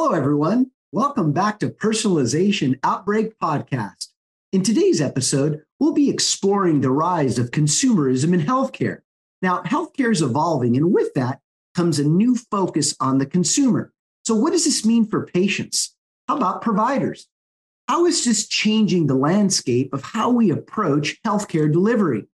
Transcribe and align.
Hello, 0.00 0.12
everyone. 0.12 0.70
Welcome 0.92 1.32
back 1.32 1.58
to 1.58 1.70
Personalization 1.70 2.78
Outbreak 2.84 3.36
Podcast. 3.40 4.06
In 4.52 4.62
today's 4.62 5.00
episode, 5.00 5.64
we'll 5.80 5.92
be 5.92 6.08
exploring 6.08 6.80
the 6.80 6.90
rise 6.92 7.36
of 7.36 7.50
consumerism 7.50 8.32
in 8.32 8.40
healthcare. 8.40 9.00
Now, 9.42 9.60
healthcare 9.64 10.12
is 10.12 10.22
evolving, 10.22 10.76
and 10.76 10.94
with 10.94 11.12
that 11.14 11.40
comes 11.74 11.98
a 11.98 12.04
new 12.04 12.36
focus 12.36 12.94
on 13.00 13.18
the 13.18 13.26
consumer. 13.26 13.92
So, 14.24 14.36
what 14.36 14.52
does 14.52 14.66
this 14.66 14.86
mean 14.86 15.04
for 15.04 15.26
patients? 15.26 15.96
How 16.28 16.36
about 16.36 16.62
providers? 16.62 17.26
How 17.88 18.06
is 18.06 18.24
this 18.24 18.46
changing 18.46 19.08
the 19.08 19.16
landscape 19.16 19.92
of 19.92 20.04
how 20.04 20.30
we 20.30 20.52
approach 20.52 21.20
healthcare 21.26 21.70
delivery? 21.72 22.28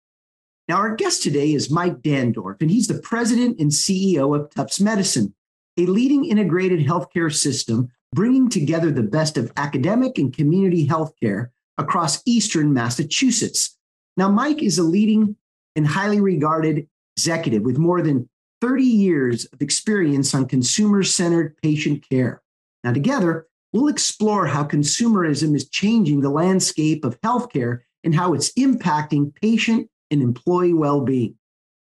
Now, 0.69 0.77
our 0.77 0.95
guest 0.95 1.23
today 1.23 1.55
is 1.55 1.71
Mike 1.71 2.03
Dandorf, 2.03 2.61
and 2.61 2.71
he's 2.71 2.89
the 2.89 3.01
president 3.01 3.59
and 3.59 3.71
CEO 3.71 4.39
of 4.39 4.51
Tufts 4.51 4.83
Medicine 4.83 5.35
a 5.77 5.87
leading 5.87 6.25
integrated 6.25 6.81
healthcare 6.81 7.33
system 7.33 7.89
bringing 8.15 8.49
together 8.49 8.91
the 8.91 9.03
best 9.03 9.37
of 9.37 9.53
academic 9.57 10.19
and 10.19 10.35
community 10.35 10.87
healthcare 10.87 11.49
across 11.79 12.23
Eastern 12.27 12.73
Massachusetts. 12.73 13.77
Now, 14.17 14.31
Mike 14.31 14.63
is 14.63 14.79
a 14.79 14.85
leading 14.85 15.37
and 15.75 15.87
highly 15.87 16.21
regarded 16.21 16.89
executive 17.17 17.63
with 17.63 17.79
more 17.79 18.03
than 18.03 18.29
30 18.61 18.85
years 18.85 19.45
of 19.47 19.61
experience 19.61 20.35
on 20.35 20.47
consumer 20.47 21.03
centered 21.03 21.57
patient 21.63 22.09
care. 22.09 22.41
Now, 22.85 22.93
together, 22.93 23.49
we'll 23.73 23.89
explore 23.89 24.47
how 24.47 24.65
consumerism 24.65 25.57
is 25.57 25.69
changing 25.69 26.21
the 26.21 26.31
landscape 26.31 27.05
of 27.05 27.21
healthcare 27.23 27.81
and 28.05 28.15
how 28.15 28.33
it's 28.33 28.53
impacting 28.53 29.35
patient 29.35 29.91
and 30.11 30.23
employee 30.23 30.73
well 30.73 31.01
being. 31.01 31.35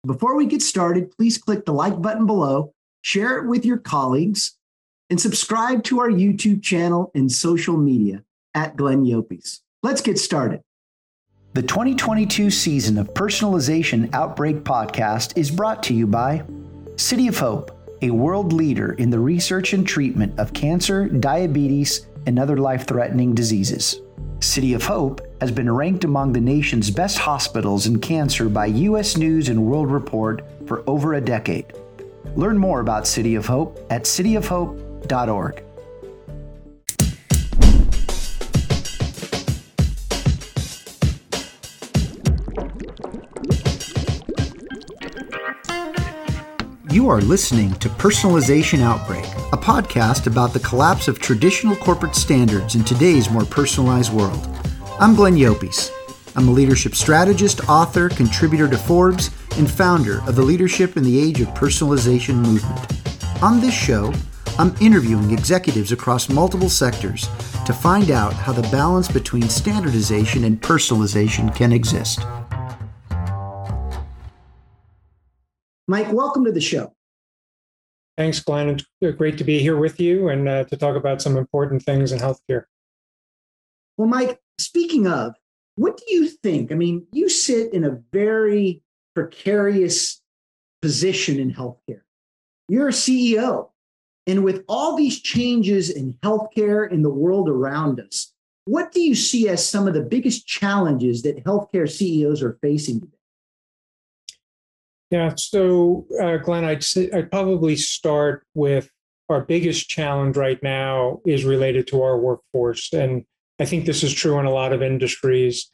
Before 0.05 0.35
we 0.35 0.45
get 0.45 0.61
started, 0.61 1.11
please 1.11 1.37
click 1.37 1.65
the 1.65 1.73
like 1.73 2.01
button 2.01 2.25
below 2.25 2.73
share 3.01 3.37
it 3.37 3.47
with 3.47 3.65
your 3.65 3.77
colleagues, 3.77 4.57
and 5.09 5.19
subscribe 5.19 5.83
to 5.85 5.99
our 5.99 6.09
YouTube 6.09 6.61
channel 6.61 7.11
and 7.15 7.31
social 7.31 7.77
media 7.77 8.23
at 8.53 8.75
Glenn 8.75 9.03
Llopis. 9.03 9.59
Let's 9.81 10.01
get 10.01 10.19
started. 10.19 10.61
The 11.53 11.63
2022 11.63 12.51
season 12.51 12.97
of 12.97 13.13
Personalization 13.15 14.13
Outbreak 14.13 14.57
Podcast 14.57 15.35
is 15.35 15.49
brought 15.49 15.81
to 15.83 15.95
you 15.95 16.05
by 16.05 16.43
City 16.95 17.27
of 17.27 17.39
Hope, 17.39 17.71
a 18.03 18.11
world 18.11 18.53
leader 18.53 18.93
in 18.93 19.09
the 19.09 19.19
research 19.19 19.73
and 19.73 19.87
treatment 19.87 20.37
of 20.39 20.53
cancer, 20.53 21.07
diabetes, 21.07 22.05
and 22.27 22.37
other 22.37 22.57
life 22.57 22.85
threatening 22.85 23.33
diseases. 23.33 24.01
City 24.41 24.73
of 24.73 24.83
Hope 24.83 25.21
has 25.41 25.51
been 25.51 25.71
ranked 25.71 26.03
among 26.03 26.33
the 26.33 26.39
nation's 26.39 26.91
best 26.91 27.17
hospitals 27.17 27.87
in 27.87 27.99
cancer 27.99 28.47
by 28.47 28.67
U.S. 28.67 29.17
News 29.17 29.49
and 29.49 29.65
World 29.65 29.89
Report 29.89 30.43
for 30.67 30.83
over 30.87 31.15
a 31.15 31.21
decade. 31.21 31.73
Learn 32.35 32.57
more 32.57 32.79
about 32.79 33.07
City 33.07 33.35
of 33.35 33.45
Hope 33.45 33.79
at 33.89 34.03
cityofhope.org. 34.03 35.63
You 46.91 47.07
are 47.07 47.21
listening 47.21 47.73
to 47.75 47.89
Personalization 47.89 48.81
Outbreak, 48.81 49.23
a 49.53 49.57
podcast 49.57 50.27
about 50.27 50.53
the 50.53 50.59
collapse 50.59 51.07
of 51.07 51.19
traditional 51.19 51.75
corporate 51.75 52.15
standards 52.15 52.75
in 52.75 52.83
today's 52.83 53.29
more 53.29 53.45
personalized 53.45 54.11
world. 54.13 54.47
I'm 54.99 55.15
Glenn 55.15 55.35
Llopis. 55.35 55.91
I'm 56.35 56.47
a 56.47 56.51
leadership 56.51 56.95
strategist, 56.95 57.67
author, 57.69 58.09
contributor 58.09 58.67
to 58.67 58.77
Forbes, 58.77 59.29
and 59.57 59.69
founder 59.69 60.21
of 60.27 60.35
the 60.35 60.41
Leadership 60.41 60.97
in 60.97 61.03
the 61.03 61.19
Age 61.19 61.41
of 61.41 61.47
Personalization 61.49 62.35
movement. 62.35 63.43
On 63.43 63.59
this 63.59 63.73
show, 63.73 64.13
I'm 64.57 64.75
interviewing 64.81 65.31
executives 65.31 65.91
across 65.91 66.27
multiple 66.27 66.69
sectors 66.69 67.29
to 67.65 67.73
find 67.73 68.11
out 68.11 68.33
how 68.33 68.51
the 68.51 68.63
balance 68.63 69.07
between 69.07 69.47
standardization 69.47 70.43
and 70.43 70.61
personalization 70.61 71.55
can 71.55 71.71
exist. 71.71 72.19
Mike, 75.87 76.11
welcome 76.11 76.45
to 76.45 76.51
the 76.51 76.61
show. 76.61 76.93
Thanks, 78.17 78.41
Glenn. 78.41 78.69
It's 78.69 79.17
great 79.17 79.37
to 79.37 79.43
be 79.45 79.59
here 79.59 79.77
with 79.77 79.99
you 79.99 80.27
and 80.27 80.49
uh, 80.49 80.65
to 80.65 80.75
talk 80.75 80.97
about 80.97 81.21
some 81.21 81.37
important 81.37 81.83
things 81.83 82.11
in 82.11 82.19
healthcare. 82.19 82.65
Well, 83.95 84.07
Mike, 84.07 84.39
speaking 84.57 85.07
of, 85.07 85.35
what 85.75 85.95
do 85.95 86.03
you 86.13 86.27
think? 86.27 86.73
I 86.73 86.75
mean, 86.75 87.07
you 87.13 87.29
sit 87.29 87.73
in 87.73 87.85
a 87.85 88.01
very 88.11 88.83
precarious 89.27 90.21
position 90.81 91.39
in 91.39 91.53
healthcare. 91.53 92.01
You're 92.67 92.89
a 92.89 92.93
CEO. 92.93 93.69
And 94.27 94.43
with 94.43 94.63
all 94.67 94.95
these 94.95 95.19
changes 95.21 95.89
in 95.89 96.13
healthcare 96.23 96.89
in 96.89 97.01
the 97.01 97.09
world 97.09 97.49
around 97.49 97.99
us, 97.99 98.33
what 98.65 98.91
do 98.91 99.01
you 99.01 99.15
see 99.15 99.49
as 99.49 99.67
some 99.67 99.87
of 99.87 99.93
the 99.93 100.01
biggest 100.01 100.45
challenges 100.45 101.23
that 101.23 101.43
healthcare 101.43 101.89
CEOs 101.89 102.43
are 102.43 102.57
facing 102.61 102.99
today? 102.99 103.13
Yeah, 105.09 105.33
so 105.35 106.05
uh, 106.21 106.37
Glenn, 106.37 106.63
I'd 106.63 106.83
say, 106.83 107.09
I'd 107.11 107.31
probably 107.31 107.75
start 107.75 108.45
with 108.53 108.91
our 109.27 109.41
biggest 109.41 109.89
challenge 109.89 110.37
right 110.37 110.61
now 110.61 111.21
is 111.25 111.45
related 111.45 111.87
to 111.87 112.03
our 112.03 112.17
workforce, 112.19 112.93
and 112.93 113.25
I 113.59 113.65
think 113.65 113.85
this 113.85 114.03
is 114.03 114.13
true 114.13 114.39
in 114.39 114.45
a 114.45 114.51
lot 114.51 114.71
of 114.71 114.83
industries. 114.83 115.71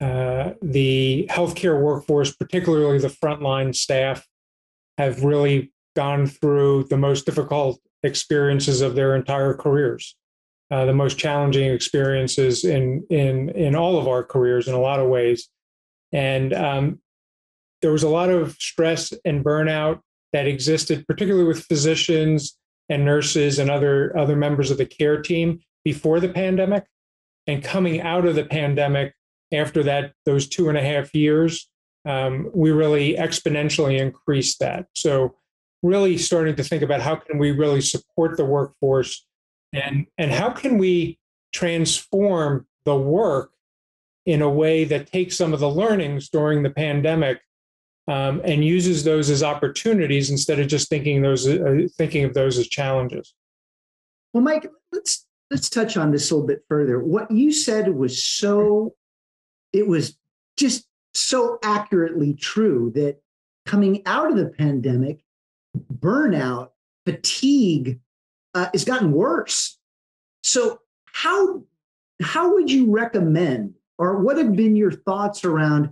Uh, 0.00 0.52
the 0.62 1.28
healthcare 1.30 1.80
workforce, 1.80 2.34
particularly 2.34 2.98
the 2.98 3.08
frontline 3.08 3.74
staff, 3.74 4.26
have 4.96 5.24
really 5.24 5.72
gone 5.96 6.26
through 6.26 6.84
the 6.84 6.96
most 6.96 7.26
difficult 7.26 7.80
experiences 8.04 8.80
of 8.80 8.94
their 8.94 9.16
entire 9.16 9.54
careers, 9.54 10.16
uh, 10.70 10.84
the 10.84 10.94
most 10.94 11.18
challenging 11.18 11.70
experiences 11.70 12.64
in 12.64 13.04
in 13.10 13.48
in 13.50 13.74
all 13.74 13.98
of 13.98 14.06
our 14.06 14.22
careers 14.22 14.68
in 14.68 14.74
a 14.74 14.80
lot 14.80 15.00
of 15.00 15.08
ways, 15.08 15.48
and 16.12 16.52
um, 16.52 17.00
there 17.82 17.92
was 17.92 18.04
a 18.04 18.08
lot 18.08 18.30
of 18.30 18.52
stress 18.52 19.12
and 19.24 19.44
burnout 19.44 20.00
that 20.32 20.46
existed, 20.46 21.06
particularly 21.06 21.46
with 21.46 21.64
physicians 21.64 22.56
and 22.88 23.04
nurses 23.04 23.58
and 23.58 23.70
other 23.70 24.16
other 24.16 24.36
members 24.36 24.70
of 24.70 24.78
the 24.78 24.86
care 24.86 25.20
team 25.20 25.60
before 25.84 26.20
the 26.20 26.28
pandemic. 26.28 26.84
And 27.46 27.64
coming 27.64 28.02
out 28.02 28.26
of 28.26 28.34
the 28.34 28.44
pandemic 28.44 29.14
after 29.52 29.82
that, 29.84 30.12
those 30.24 30.48
two 30.48 30.68
and 30.68 30.78
a 30.78 30.82
half 30.82 31.14
years, 31.14 31.68
um, 32.04 32.50
we 32.54 32.70
really 32.70 33.14
exponentially 33.14 33.98
increased 33.98 34.60
that. 34.60 34.86
So, 34.94 35.34
really 35.82 36.18
starting 36.18 36.56
to 36.56 36.64
think 36.64 36.82
about 36.82 37.00
how 37.00 37.14
can 37.14 37.38
we 37.38 37.52
really 37.52 37.80
support 37.80 38.36
the 38.36 38.44
workforce 38.44 39.24
and, 39.72 40.06
and 40.18 40.32
how 40.32 40.50
can 40.50 40.76
we 40.76 41.18
transform 41.52 42.66
the 42.84 42.96
work 42.96 43.52
in 44.26 44.42
a 44.42 44.48
way 44.48 44.84
that 44.84 45.10
takes 45.10 45.36
some 45.36 45.54
of 45.54 45.60
the 45.60 45.70
learnings 45.70 46.28
during 46.28 46.62
the 46.62 46.70
pandemic 46.70 47.40
um, 48.08 48.40
and 48.44 48.64
uses 48.64 49.04
those 49.04 49.30
as 49.30 49.42
opportunities 49.42 50.30
instead 50.30 50.58
of 50.58 50.66
just 50.66 50.88
thinking 50.88 51.22
those 51.22 51.46
uh, 51.46 51.86
thinking 51.96 52.24
of 52.24 52.34
those 52.34 52.58
as 52.58 52.66
challenges. 52.66 53.34
Well, 54.32 54.42
Mike, 54.42 54.68
let's 54.92 55.26
let's 55.50 55.70
touch 55.70 55.96
on 55.96 56.10
this 56.10 56.30
a 56.30 56.34
little 56.34 56.46
bit 56.46 56.64
further. 56.68 56.98
What 56.98 57.30
you 57.30 57.52
said 57.52 57.94
was 57.94 58.22
so, 58.22 58.94
it 59.72 59.86
was 59.86 60.16
just 60.56 60.86
so 61.14 61.58
accurately 61.62 62.34
true 62.34 62.92
that 62.94 63.20
coming 63.66 64.02
out 64.06 64.30
of 64.30 64.36
the 64.36 64.46
pandemic, 64.46 65.20
burnout, 65.98 66.70
fatigue 67.04 68.00
uh, 68.54 68.68
has 68.72 68.84
gotten 68.84 69.12
worse. 69.12 69.78
So, 70.42 70.80
how 71.06 71.62
how 72.20 72.54
would 72.54 72.70
you 72.70 72.90
recommend, 72.90 73.74
or 73.98 74.18
what 74.18 74.38
have 74.38 74.54
been 74.54 74.76
your 74.76 74.92
thoughts 74.92 75.44
around 75.44 75.90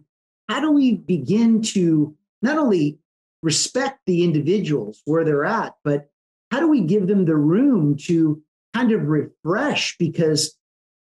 how 0.49 0.61
do 0.61 0.71
we 0.71 0.95
begin 0.95 1.61
to 1.61 2.17
not 2.43 2.59
only 2.59 2.99
respect 3.43 4.01
the 4.07 4.25
individuals 4.25 5.03
where 5.05 5.25
they're 5.25 5.45
at, 5.45 5.75
but 5.85 6.09
how 6.51 6.61
do 6.61 6.69
we 6.69 6.81
give 6.81 7.07
them 7.07 7.25
the 7.25 7.37
room 7.37 7.97
to 7.97 8.43
kind 8.75 8.93
of 8.93 9.07
refresh 9.07 9.97
because 9.99 10.57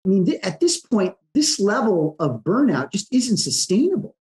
I 0.05 0.09
mean, 0.09 0.27
th- 0.27 0.41
at 0.43 0.61
this 0.61 0.81
point, 0.81 1.17
this 1.37 1.61
level 1.61 2.17
of 2.19 2.43
burnout 2.43 2.91
just 2.91 3.13
isn't 3.13 3.37
sustainable. 3.37 4.17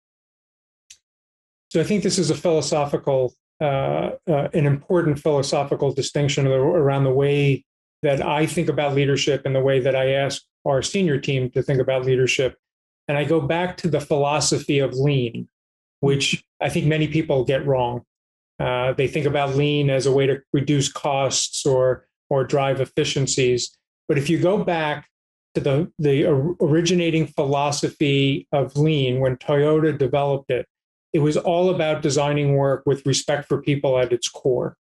So 1.70 1.80
I 1.80 1.84
think 1.84 2.04
this 2.04 2.18
is 2.18 2.30
a 2.30 2.36
philosophical, 2.36 3.34
uh, 3.60 4.12
uh, 4.28 4.48
an 4.54 4.64
important 4.64 5.18
philosophical 5.18 5.92
distinction 5.92 6.46
around 6.46 7.02
the 7.04 7.12
way 7.12 7.64
that 8.02 8.24
I 8.24 8.46
think 8.46 8.68
about 8.68 8.94
leadership 8.94 9.42
and 9.44 9.56
the 9.56 9.60
way 9.60 9.80
that 9.80 9.96
I 9.96 10.12
ask 10.12 10.42
our 10.64 10.82
senior 10.82 11.18
team 11.18 11.50
to 11.50 11.62
think 11.62 11.80
about 11.80 12.04
leadership. 12.04 12.56
And 13.08 13.18
I 13.18 13.24
go 13.24 13.40
back 13.40 13.76
to 13.78 13.88
the 13.88 14.00
philosophy 14.00 14.78
of 14.78 14.94
lean, 14.94 15.48
which 15.98 16.44
I 16.60 16.68
think 16.68 16.86
many 16.86 17.08
people 17.08 17.44
get 17.44 17.66
wrong. 17.66 18.02
Uh, 18.60 18.92
they 18.92 19.08
think 19.08 19.26
about 19.26 19.56
lean 19.56 19.90
as 19.90 20.06
a 20.06 20.12
way 20.12 20.26
to 20.26 20.40
reduce 20.52 20.90
costs 20.92 21.66
or 21.66 22.06
or 22.28 22.44
drive 22.44 22.80
efficiencies. 22.80 23.76
But 24.06 24.16
if 24.16 24.30
you 24.30 24.38
go 24.38 24.62
back 24.62 25.08
to 25.54 25.60
the, 25.60 25.92
the 25.98 26.24
originating 26.60 27.26
philosophy 27.26 28.46
of 28.52 28.76
lean, 28.76 29.20
when 29.20 29.36
Toyota 29.36 29.96
developed 29.96 30.50
it, 30.50 30.66
it 31.12 31.18
was 31.18 31.36
all 31.36 31.70
about 31.70 32.02
designing 32.02 32.56
work 32.56 32.84
with 32.86 33.04
respect 33.04 33.48
for 33.48 33.60
people 33.60 33.98
at 33.98 34.12
its 34.12 34.28
core. 34.28 34.76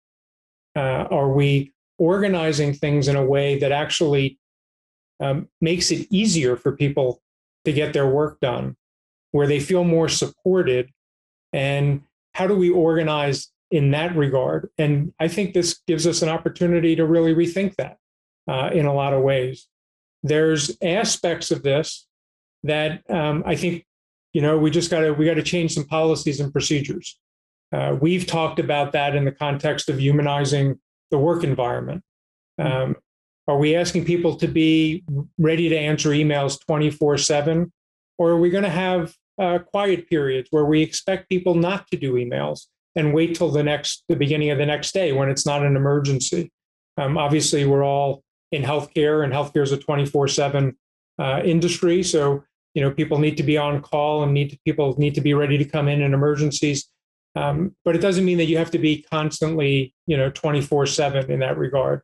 Uh, 0.74 1.06
are 1.10 1.30
we 1.30 1.72
organizing 1.98 2.72
things 2.72 3.08
in 3.08 3.16
a 3.16 3.24
way 3.24 3.58
that 3.58 3.72
actually 3.72 4.38
um, 5.20 5.48
makes 5.60 5.90
it 5.90 6.06
easier 6.10 6.56
for 6.56 6.76
people 6.76 7.20
to 7.64 7.72
get 7.72 7.92
their 7.92 8.06
work 8.06 8.40
done, 8.40 8.76
where 9.30 9.46
they 9.46 9.60
feel 9.60 9.84
more 9.84 10.08
supported. 10.08 10.90
And 11.52 12.02
how 12.34 12.46
do 12.46 12.54
we 12.54 12.70
organize 12.70 13.50
in 13.70 13.92
that 13.92 14.16
regard? 14.16 14.70
And 14.76 15.12
I 15.18 15.28
think 15.28 15.54
this 15.54 15.80
gives 15.86 16.06
us 16.06 16.22
an 16.22 16.28
opportunity 16.28 16.96
to 16.96 17.06
really 17.06 17.34
rethink 17.34 17.76
that 17.76 17.98
uh, 18.48 18.70
in 18.72 18.86
a 18.86 18.94
lot 18.94 19.14
of 19.14 19.22
ways. 19.22 19.66
There's 20.24 20.76
aspects 20.82 21.52
of 21.52 21.62
this 21.62 22.06
that 22.64 23.08
um, 23.08 23.44
I 23.46 23.54
think, 23.54 23.86
you 24.32 24.42
know, 24.42 24.58
we 24.58 24.70
just 24.70 24.90
got 24.90 25.00
to 25.00 25.12
we 25.12 25.26
got 25.26 25.34
to 25.34 25.42
change 25.42 25.74
some 25.74 25.84
policies 25.84 26.40
and 26.40 26.52
procedures. 26.52 27.16
Uh, 27.72 27.96
we've 28.00 28.26
talked 28.26 28.58
about 28.58 28.92
that 28.92 29.14
in 29.14 29.24
the 29.24 29.32
context 29.32 29.88
of 29.88 30.00
humanizing 30.00 30.80
the 31.10 31.18
work 31.18 31.44
environment. 31.44 32.02
Um, 32.58 32.96
are 33.46 33.58
we 33.58 33.76
asking 33.76 34.06
people 34.06 34.36
to 34.36 34.48
be 34.48 35.04
ready 35.38 35.68
to 35.68 35.76
answer 35.76 36.10
emails 36.10 36.58
24 36.66 37.18
7? 37.18 37.72
Or 38.16 38.30
are 38.30 38.40
we 38.40 38.50
going 38.50 38.64
to 38.64 38.70
have 38.70 39.14
uh, 39.38 39.58
quiet 39.58 40.08
periods 40.08 40.48
where 40.50 40.64
we 40.64 40.82
expect 40.82 41.28
people 41.28 41.54
not 41.54 41.86
to 41.90 41.96
do 41.96 42.14
emails 42.14 42.66
and 42.96 43.12
wait 43.12 43.34
till 43.34 43.50
the 43.50 43.62
next, 43.62 44.04
the 44.08 44.16
beginning 44.16 44.50
of 44.50 44.58
the 44.58 44.66
next 44.66 44.92
day 44.92 45.12
when 45.12 45.28
it's 45.28 45.44
not 45.44 45.64
an 45.64 45.76
emergency? 45.76 46.50
Um, 46.96 47.18
obviously, 47.18 47.66
we're 47.66 47.84
all 47.84 48.23
in 48.54 48.62
healthcare, 48.62 49.24
and 49.24 49.32
healthcare 49.32 49.62
is 49.62 49.72
a 49.72 49.76
24 49.76 50.24
uh, 50.24 50.28
7 50.28 50.76
industry. 51.44 52.02
So, 52.02 52.44
you 52.74 52.82
know, 52.82 52.90
people 52.90 53.18
need 53.18 53.36
to 53.36 53.42
be 53.42 53.56
on 53.56 53.80
call 53.82 54.22
and 54.22 54.32
need 54.32 54.50
to, 54.50 54.58
people 54.64 54.94
need 54.98 55.14
to 55.14 55.20
be 55.20 55.34
ready 55.34 55.58
to 55.58 55.64
come 55.64 55.88
in 55.88 56.02
in 56.02 56.14
emergencies. 56.14 56.88
Um, 57.36 57.74
but 57.84 57.96
it 57.96 58.00
doesn't 58.00 58.24
mean 58.24 58.38
that 58.38 58.46
you 58.46 58.58
have 58.58 58.70
to 58.70 58.78
be 58.78 59.02
constantly, 59.10 59.94
you 60.06 60.16
know, 60.16 60.30
24 60.30 60.86
7 60.86 61.30
in 61.30 61.40
that 61.40 61.58
regard 61.58 62.02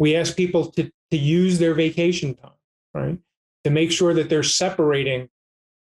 we 0.00 0.16
ask 0.16 0.34
people 0.34 0.72
to, 0.72 0.90
to 1.10 1.16
use 1.16 1.58
their 1.58 1.74
vacation 1.74 2.34
time, 2.34 2.58
right? 2.94 3.18
To 3.64 3.70
make 3.70 3.92
sure 3.92 4.14
that 4.14 4.30
they're 4.30 4.42
separating 4.42 5.28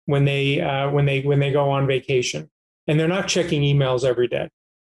when 0.08 0.26
they 0.26 0.60
uh, 0.60 0.90
when 0.90 1.06
they 1.06 1.22
when 1.22 1.40
they 1.40 1.52
go 1.52 1.70
on 1.70 1.86
vacation, 1.86 2.50
and 2.88 3.00
they're 3.00 3.08
not 3.08 3.28
checking 3.28 3.62
emails 3.62 4.04
every 4.04 4.28
day 4.28 4.50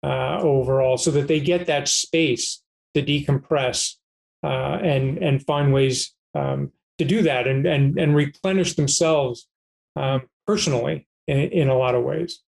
uh, 0.02 0.40
overall, 0.40 0.96
so 0.96 1.10
that 1.10 1.28
they 1.28 1.38
get 1.38 1.66
that 1.66 1.86
space 1.86 2.62
to 2.94 3.02
decompress 3.02 3.96
uh, 4.42 4.78
and 4.82 5.18
and 5.18 5.44
find 5.44 5.72
ways 5.72 6.14
um, 6.34 6.72
to 6.98 7.04
do 7.04 7.22
that 7.22 7.46
and 7.46 7.66
and 7.66 7.98
and 7.98 8.14
replenish 8.14 8.74
themselves 8.74 9.48
um, 9.96 10.22
personally 10.46 11.06
in, 11.26 11.38
in 11.38 11.68
a 11.68 11.76
lot 11.76 11.94
of 11.94 12.02
ways. 12.02 12.40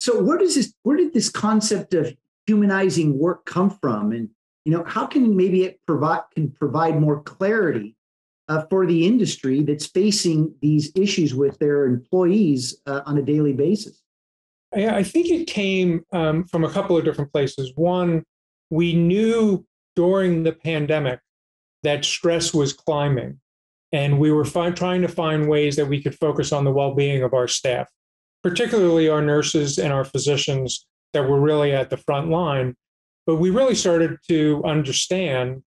So 0.00 0.22
where 0.22 0.38
does 0.38 0.54
this 0.54 0.72
where 0.82 0.96
did 0.96 1.12
this 1.12 1.28
concept 1.28 1.94
of 1.94 2.14
humanizing 2.46 3.18
work 3.18 3.44
come 3.44 3.70
from? 3.70 4.12
And 4.12 4.30
you 4.64 4.72
know 4.72 4.84
how 4.84 5.06
can 5.06 5.36
maybe 5.36 5.64
it 5.64 5.80
provide 5.86 6.22
can 6.34 6.50
provide 6.50 7.00
more 7.00 7.22
clarity 7.22 7.96
uh, 8.48 8.64
for 8.68 8.86
the 8.86 9.06
industry 9.06 9.62
that's 9.62 9.86
facing 9.86 10.54
these 10.60 10.90
issues 10.96 11.34
with 11.34 11.58
their 11.58 11.86
employees 11.86 12.78
uh, 12.86 13.02
on 13.06 13.18
a 13.18 13.22
daily 13.22 13.52
basis? 13.52 14.00
Yeah 14.74 14.96
i 14.96 15.02
think 15.02 15.30
it 15.30 15.46
came 15.46 16.04
um, 16.12 16.44
from 16.44 16.64
a 16.64 16.70
couple 16.70 16.96
of 16.96 17.04
different 17.04 17.32
places. 17.32 17.72
One 17.76 18.24
we 18.70 18.94
knew 18.94 19.66
during 19.96 20.42
the 20.42 20.52
pandemic 20.52 21.20
that 21.82 22.04
stress 22.04 22.54
was 22.54 22.72
climbing 22.72 23.38
and 23.92 24.18
we 24.18 24.30
were 24.30 24.44
fi- 24.44 24.70
trying 24.70 25.02
to 25.02 25.08
find 25.08 25.48
ways 25.48 25.76
that 25.76 25.86
we 25.86 26.02
could 26.02 26.14
focus 26.14 26.52
on 26.52 26.64
the 26.64 26.72
well-being 26.72 27.22
of 27.22 27.34
our 27.34 27.48
staff 27.48 27.88
particularly 28.42 29.08
our 29.08 29.22
nurses 29.22 29.78
and 29.78 29.92
our 29.92 30.04
physicians 30.04 30.86
that 31.12 31.28
were 31.28 31.40
really 31.40 31.72
at 31.72 31.90
the 31.90 31.96
front 31.96 32.28
line 32.28 32.74
but 33.26 33.36
we 33.36 33.50
really 33.50 33.74
started 33.74 34.18
to 34.28 34.62
understand 34.64 35.62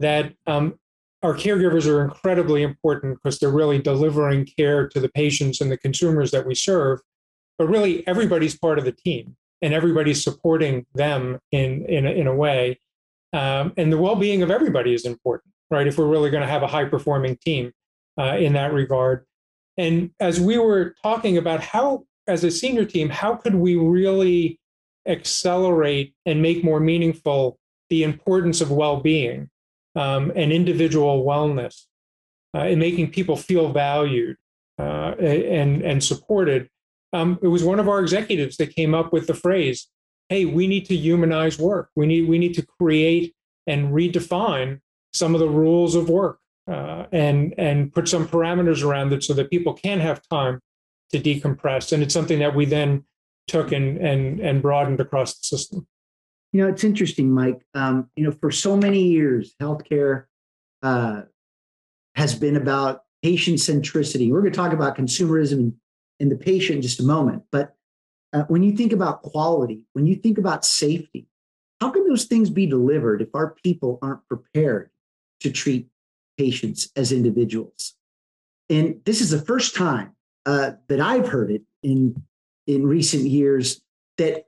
that 0.00 0.32
um, 0.46 0.78
our 1.22 1.34
caregivers 1.34 1.86
are 1.86 2.02
incredibly 2.02 2.62
important 2.62 3.18
because 3.18 3.38
they're 3.38 3.50
really 3.50 3.80
delivering 3.80 4.46
care 4.46 4.88
to 4.88 5.00
the 5.00 5.08
patients 5.08 5.60
and 5.60 5.70
the 5.70 5.76
consumers 5.76 6.30
that 6.30 6.46
we 6.46 6.54
serve. 6.54 7.00
But 7.58 7.68
really, 7.68 8.06
everybody's 8.06 8.56
part 8.56 8.78
of 8.78 8.84
the 8.84 8.92
team 8.92 9.36
and 9.60 9.74
everybody's 9.74 10.22
supporting 10.22 10.86
them 10.94 11.38
in, 11.50 11.84
in, 11.86 12.06
in 12.06 12.26
a 12.28 12.34
way. 12.34 12.78
Um, 13.32 13.72
and 13.76 13.92
the 13.92 13.98
well 13.98 14.16
being 14.16 14.42
of 14.42 14.50
everybody 14.50 14.94
is 14.94 15.04
important, 15.04 15.52
right? 15.70 15.86
If 15.86 15.98
we're 15.98 16.06
really 16.06 16.30
going 16.30 16.42
to 16.42 16.48
have 16.48 16.62
a 16.62 16.66
high 16.66 16.86
performing 16.86 17.36
team 17.36 17.72
uh, 18.18 18.36
in 18.36 18.54
that 18.54 18.72
regard. 18.72 19.24
And 19.76 20.10
as 20.18 20.40
we 20.40 20.58
were 20.58 20.94
talking 21.02 21.36
about 21.36 21.60
how, 21.60 22.04
as 22.26 22.42
a 22.42 22.50
senior 22.50 22.84
team, 22.84 23.10
how 23.10 23.34
could 23.36 23.54
we 23.54 23.76
really 23.76 24.58
accelerate 25.06 26.14
and 26.26 26.42
make 26.42 26.62
more 26.62 26.80
meaningful 26.80 27.58
the 27.90 28.02
importance 28.02 28.60
of 28.60 28.70
well-being 28.70 29.48
um, 29.96 30.30
and 30.36 30.52
individual 30.52 31.24
wellness 31.24 31.84
uh, 32.54 32.58
and 32.58 32.78
making 32.78 33.10
people 33.10 33.36
feel 33.36 33.72
valued 33.72 34.36
uh, 34.78 35.14
and 35.18 35.82
and 35.82 36.04
supported. 36.04 36.68
Um, 37.12 37.38
it 37.42 37.48
was 37.48 37.64
one 37.64 37.80
of 37.80 37.88
our 37.88 38.00
executives 38.00 38.58
that 38.58 38.74
came 38.74 38.94
up 38.94 39.12
with 39.12 39.26
the 39.26 39.34
phrase, 39.34 39.88
"Hey, 40.28 40.44
we 40.44 40.66
need 40.66 40.86
to 40.86 40.96
humanize 40.96 41.58
work. 41.58 41.90
We 41.96 42.06
need 42.06 42.28
we 42.28 42.38
need 42.38 42.54
to 42.54 42.66
create 42.66 43.34
and 43.66 43.92
redefine 43.92 44.80
some 45.12 45.34
of 45.34 45.40
the 45.40 45.48
rules 45.48 45.94
of 45.94 46.08
work 46.08 46.38
uh, 46.70 47.06
and 47.12 47.54
and 47.58 47.92
put 47.92 48.08
some 48.08 48.26
parameters 48.28 48.84
around 48.84 49.12
it 49.12 49.24
so 49.24 49.34
that 49.34 49.50
people 49.50 49.74
can 49.74 50.00
have 50.00 50.20
time 50.28 50.60
to 51.10 51.18
decompress." 51.18 51.92
And 51.92 52.02
it's 52.02 52.14
something 52.14 52.38
that 52.40 52.54
we 52.54 52.64
then 52.64 53.04
took 53.46 53.72
and 53.72 53.98
and 53.98 54.40
and 54.40 54.62
broadened 54.62 55.00
across 55.00 55.38
the 55.38 55.44
system. 55.44 55.86
You 56.52 56.62
know, 56.62 56.68
it's 56.68 56.84
interesting, 56.84 57.30
Mike. 57.30 57.62
Um, 57.74 58.08
you 58.16 58.24
know, 58.24 58.32
for 58.32 58.50
so 58.50 58.76
many 58.76 59.02
years, 59.02 59.54
healthcare 59.60 60.24
uh, 60.82 61.22
has 62.14 62.34
been 62.34 62.56
about 62.56 63.02
patient 63.22 63.58
centricity. 63.58 64.30
We're 64.30 64.40
going 64.40 64.52
to 64.52 64.56
talk 64.56 64.72
about 64.72 64.96
consumerism 64.96 65.74
and, 66.20 66.30
the 66.30 66.36
patient 66.36 66.76
in 66.76 66.82
just 66.82 67.00
a 67.00 67.04
moment. 67.04 67.42
But 67.52 67.74
uh, 68.32 68.44
when 68.44 68.62
you 68.62 68.76
think 68.76 68.92
about 68.92 69.22
quality, 69.22 69.82
when 69.92 70.06
you 70.06 70.16
think 70.16 70.38
about 70.38 70.64
safety, 70.64 71.26
how 71.80 71.90
can 71.90 72.06
those 72.08 72.24
things 72.24 72.50
be 72.50 72.66
delivered 72.66 73.22
if 73.22 73.34
our 73.34 73.54
people 73.62 73.98
aren't 74.02 74.26
prepared 74.28 74.90
to 75.40 75.50
treat 75.50 75.88
patients 76.36 76.90
as 76.96 77.12
individuals? 77.12 77.94
And 78.68 79.00
this 79.04 79.20
is 79.20 79.30
the 79.30 79.40
first 79.40 79.74
time 79.74 80.14
uh, 80.44 80.72
that 80.88 81.00
I've 81.00 81.28
heard 81.28 81.50
it 81.50 81.62
in 81.82 82.22
in 82.66 82.86
recent 82.86 83.24
years 83.24 83.80
that 84.18 84.44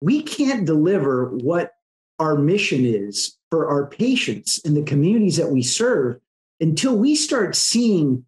we 0.00 0.22
can't 0.22 0.64
deliver 0.64 1.30
what 1.30 1.72
our 2.20 2.36
mission 2.36 2.84
is 2.84 3.36
for 3.50 3.68
our 3.68 3.86
patients 3.86 4.60
and 4.64 4.76
the 4.76 4.82
communities 4.82 5.36
that 5.36 5.50
we 5.50 5.62
serve 5.62 6.20
until 6.60 6.96
we 6.96 7.16
start 7.16 7.56
seeing 7.56 8.24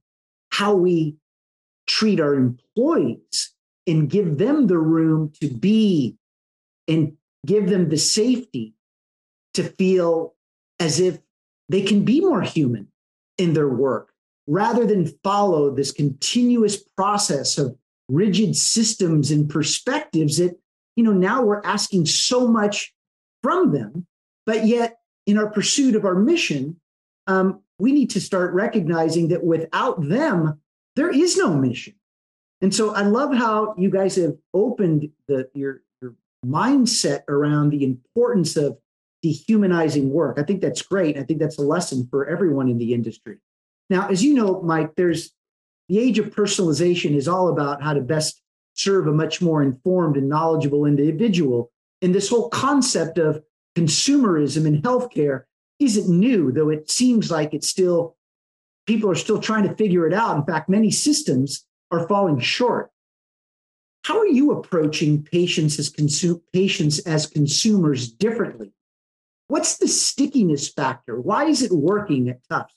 how 0.51 0.75
we 0.75 1.17
treat 1.87 2.19
our 2.19 2.35
employees 2.35 3.55
and 3.89 4.11
give 4.11 4.39
them 4.39 4.67
the 4.67 4.79
room 4.79 5.33
to 5.41 5.49
be 5.49 6.17
and 6.87 7.17
give 7.47 7.69
them 7.69 7.89
the 7.89 7.97
safety 7.97 8.75
to 9.55 9.65
feel 9.65 10.35
as 10.79 11.01
if 11.01 11.19
they 11.69 11.83
can 11.83 12.05
be 12.05 12.21
more 12.21 12.43
human 12.43 12.89
in 13.39 13.55
their 13.55 13.69
work 13.69 14.13
rather 14.47 14.87
than 14.87 15.13
follow 15.23 15.75
this 15.75 15.93
continuous 15.93 16.77
process 16.77 17.59
of 17.59 17.77
rigid 18.09 18.57
systems 18.57 19.31
and 19.31 19.51
perspectives 19.51 20.39
that 20.39 20.59
you 20.97 21.05
know 21.05 21.13
now 21.13 21.43
we're 21.43 21.63
asking 21.65 22.07
so 22.07 22.49
much 22.49 22.95
from 23.43 23.73
them 23.73 24.07
but 24.47 24.67
yet 24.67 24.99
in 25.27 25.37
our 25.37 25.51
pursuit 25.51 25.95
of 25.95 26.05
our 26.05 26.15
mission 26.15 26.81
um, 27.27 27.61
we 27.79 27.93
need 27.93 28.11
to 28.11 28.21
start 28.21 28.55
recognizing 28.55 29.29
that 29.29 29.45
without 29.45 30.01
them 30.09 30.59
there 30.97 31.11
is 31.11 31.37
no 31.37 31.55
mission 31.55 31.95
and 32.61 32.75
so 32.75 32.95
i 32.95 33.03
love 33.03 33.35
how 33.35 33.75
you 33.77 33.91
guys 33.91 34.17
have 34.17 34.35
opened 34.55 35.09
the 35.27 35.49
your 35.55 35.83
your 36.01 36.15
mindset 36.45 37.23
around 37.29 37.71
the 37.71 37.85
importance 37.85 38.57
of 38.57 38.79
dehumanizing 39.23 40.11
work 40.11 40.39
i 40.39 40.43
think 40.43 40.61
that's 40.61 40.83
great 40.83 41.17
i 41.19 41.23
think 41.23 41.41
that's 41.41 41.59
a 41.59 41.63
lesson 41.63 42.07
for 42.11 42.27
everyone 42.29 42.69
in 42.69 42.79
the 42.79 42.95
industry 42.95 43.39
now 43.91 44.09
as 44.09 44.23
you 44.23 44.35
know 44.35 44.63
mike 44.63 44.95
there's 44.97 45.33
the 45.89 45.99
age 45.99 46.19
of 46.19 46.27
personalization 46.27 47.15
is 47.15 47.27
all 47.27 47.49
about 47.49 47.83
how 47.83 47.95
to 47.95 48.01
best 48.01 48.43
serve 48.79 49.09
a 49.09 49.13
much 49.13 49.43
more 49.43 49.63
informed 49.63 50.17
and 50.17 50.29
knowledgeable 50.29 50.85
individual. 50.85 51.73
And 52.01 52.15
this 52.15 52.29
whole 52.29 52.49
concept 52.51 53.19
of 53.19 53.43
consumerism 53.77 54.67
in 54.67 54.83
healthcare 54.83 55.45
isn't 55.81 56.09
new, 56.09 56.53
though 56.53 56.69
it 56.69 56.91
seems 56.91 57.31
like 57.31 57.55
it's 57.55 57.69
still, 57.69 58.17
people 58.87 59.11
are 59.11 59.17
still 59.17 59.41
trying 59.41 59.67
to 59.67 59.75
figure 59.75 60.07
it 60.07 60.15
out. 60.15 60.37
In 60.37 60.45
fact, 60.45 60.69
many 60.69 60.91
systems 60.91 61.67
are 61.91 62.07
falling 62.09 62.41
short. 62.41 62.91
How 64.05 64.19
are 64.19 64.27
you 64.27 64.53
approaching 64.53 65.23
patients 65.23 65.79
as, 65.79 65.91
consu- 65.91 66.41
patients 66.53 66.99
as 67.01 67.27
consumers 67.27 68.11
differently? 68.11 68.73
What's 69.49 69.79
the 69.79 69.89
stickiness 69.89 70.69
factor? 70.69 71.21
Why 71.21 71.47
is 71.47 71.63
it 71.63 71.73
working 71.73 72.29
at 72.29 72.41
Tufts? 72.49 72.75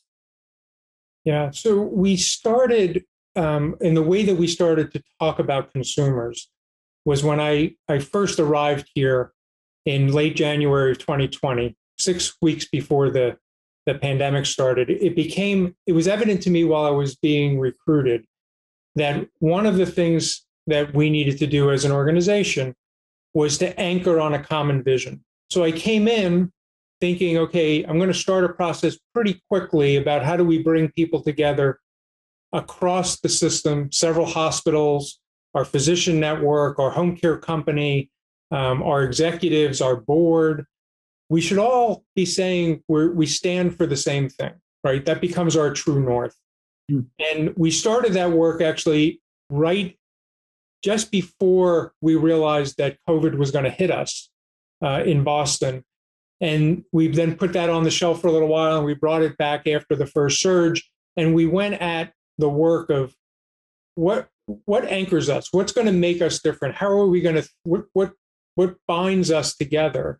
Yeah, 1.24 1.52
so 1.52 1.82
we 1.82 2.18
started, 2.18 3.06
um, 3.36 3.76
the 3.80 4.02
way 4.02 4.24
that 4.24 4.36
we 4.36 4.48
started 4.48 4.92
to 4.94 5.04
talk 5.20 5.40
about 5.40 5.72
consumers 5.72 6.50
was 7.06 7.24
when 7.24 7.40
I, 7.40 7.76
I 7.88 8.00
first 8.00 8.40
arrived 8.40 8.90
here 8.94 9.34
in 9.86 10.12
late 10.12 10.36
January 10.36 10.92
of 10.92 10.98
2020. 11.00 11.76
six 11.98 12.36
weeks 12.42 12.66
before 12.66 13.10
the 13.10 13.38
the 13.86 13.96
pandemic 13.96 14.46
started, 14.46 14.90
it 14.90 15.16
became 15.16 15.76
it 15.88 15.94
was 15.94 16.08
evident 16.08 16.42
to 16.44 16.50
me 16.50 16.64
while 16.64 16.86
I 16.86 16.92
was 16.92 17.16
being 17.16 17.60
recruited 17.60 18.26
that 18.96 19.28
one 19.40 19.66
of 19.66 19.78
the 19.78 19.86
things 19.86 20.46
that 20.68 20.94
we 20.94 21.10
needed 21.10 21.38
to 21.40 21.48
do 21.48 21.72
as 21.72 21.86
an 21.86 21.92
organization 21.92 22.76
was 23.34 23.58
to 23.58 23.80
anchor 23.80 24.20
on 24.20 24.34
a 24.34 24.44
common 24.44 24.84
vision. 24.84 25.24
So 25.50 25.64
I 25.64 25.72
came 25.72 26.08
in 26.08 26.52
thinking, 27.00 27.38
okay, 27.38 27.84
I'm 27.84 27.98
going 27.98 28.12
to 28.12 28.14
start 28.14 28.44
a 28.44 28.50
process 28.50 28.98
pretty 29.14 29.42
quickly 29.50 29.98
about 29.98 30.24
how 30.24 30.38
do 30.38 30.44
we 30.44 30.62
bring 30.62 30.90
people 30.92 31.22
together 31.22 31.80
across 32.54 33.20
the 33.20 33.30
system, 33.30 33.92
several 33.92 34.26
hospitals, 34.26 35.20
our 35.54 35.66
physician 35.66 36.20
network, 36.20 36.80
our 36.80 36.92
home 36.92 37.16
care 37.16 37.38
company, 37.38 38.10
um, 38.52 38.84
our 38.84 39.04
executives, 39.04 39.82
our 39.82 39.96
board. 39.96 40.66
We 41.30 41.42
should 41.42 41.58
all 41.58 42.04
be 42.16 42.26
saying 42.26 42.84
we 42.88 43.10
we 43.10 43.26
stand 43.26 43.78
for 43.78 43.86
the 43.86 43.98
same 43.98 44.30
thing, 44.30 44.54
right? 44.84 45.04
That 45.06 45.22
becomes 45.22 45.56
our 45.56 45.74
true 45.74 46.02
north. 46.02 46.36
Mm. 46.92 47.06
And 47.20 47.54
we 47.56 47.72
started 47.72 48.14
that 48.14 48.32
work 48.32 48.62
actually 48.62 49.22
right 49.50 49.98
just 50.84 51.12
before 51.12 51.94
we 52.02 52.16
realized 52.16 52.78
that 52.78 52.98
COVID 53.08 53.38
was 53.38 53.52
going 53.52 53.66
to 53.66 53.72
hit 53.72 53.92
us 53.92 54.30
uh, 54.84 55.04
in 55.06 55.24
Boston. 55.24 55.84
And 56.40 56.84
we 56.92 57.08
then 57.08 57.36
put 57.36 57.54
that 57.54 57.70
on 57.70 57.84
the 57.84 57.92
shelf 57.92 58.22
for 58.22 58.28
a 58.28 58.32
little 58.32 58.48
while 58.48 58.78
and 58.78 58.86
we 58.86 58.96
brought 58.96 59.22
it 59.22 59.38
back 59.38 59.68
after 59.68 59.96
the 59.96 60.08
first 60.08 60.42
surge. 60.42 60.90
And 61.16 61.36
we 61.36 61.46
went 61.46 61.76
at 61.76 62.14
the 62.38 62.50
work 62.50 62.90
of 62.90 63.14
what 63.96 64.30
what 64.66 64.86
anchors 64.86 65.30
us 65.30 65.50
what's 65.52 65.72
going 65.72 65.88
to 65.88 65.94
make 65.94 66.22
us 66.22 66.42
different 66.42 66.76
how 66.76 66.88
are 66.88 67.08
we 67.08 67.22
going 67.22 67.36
to 67.36 67.48
what 67.64 67.86
what 67.94 68.14
what 68.56 68.76
binds 68.88 69.32
us 69.32 69.56
together 69.56 70.20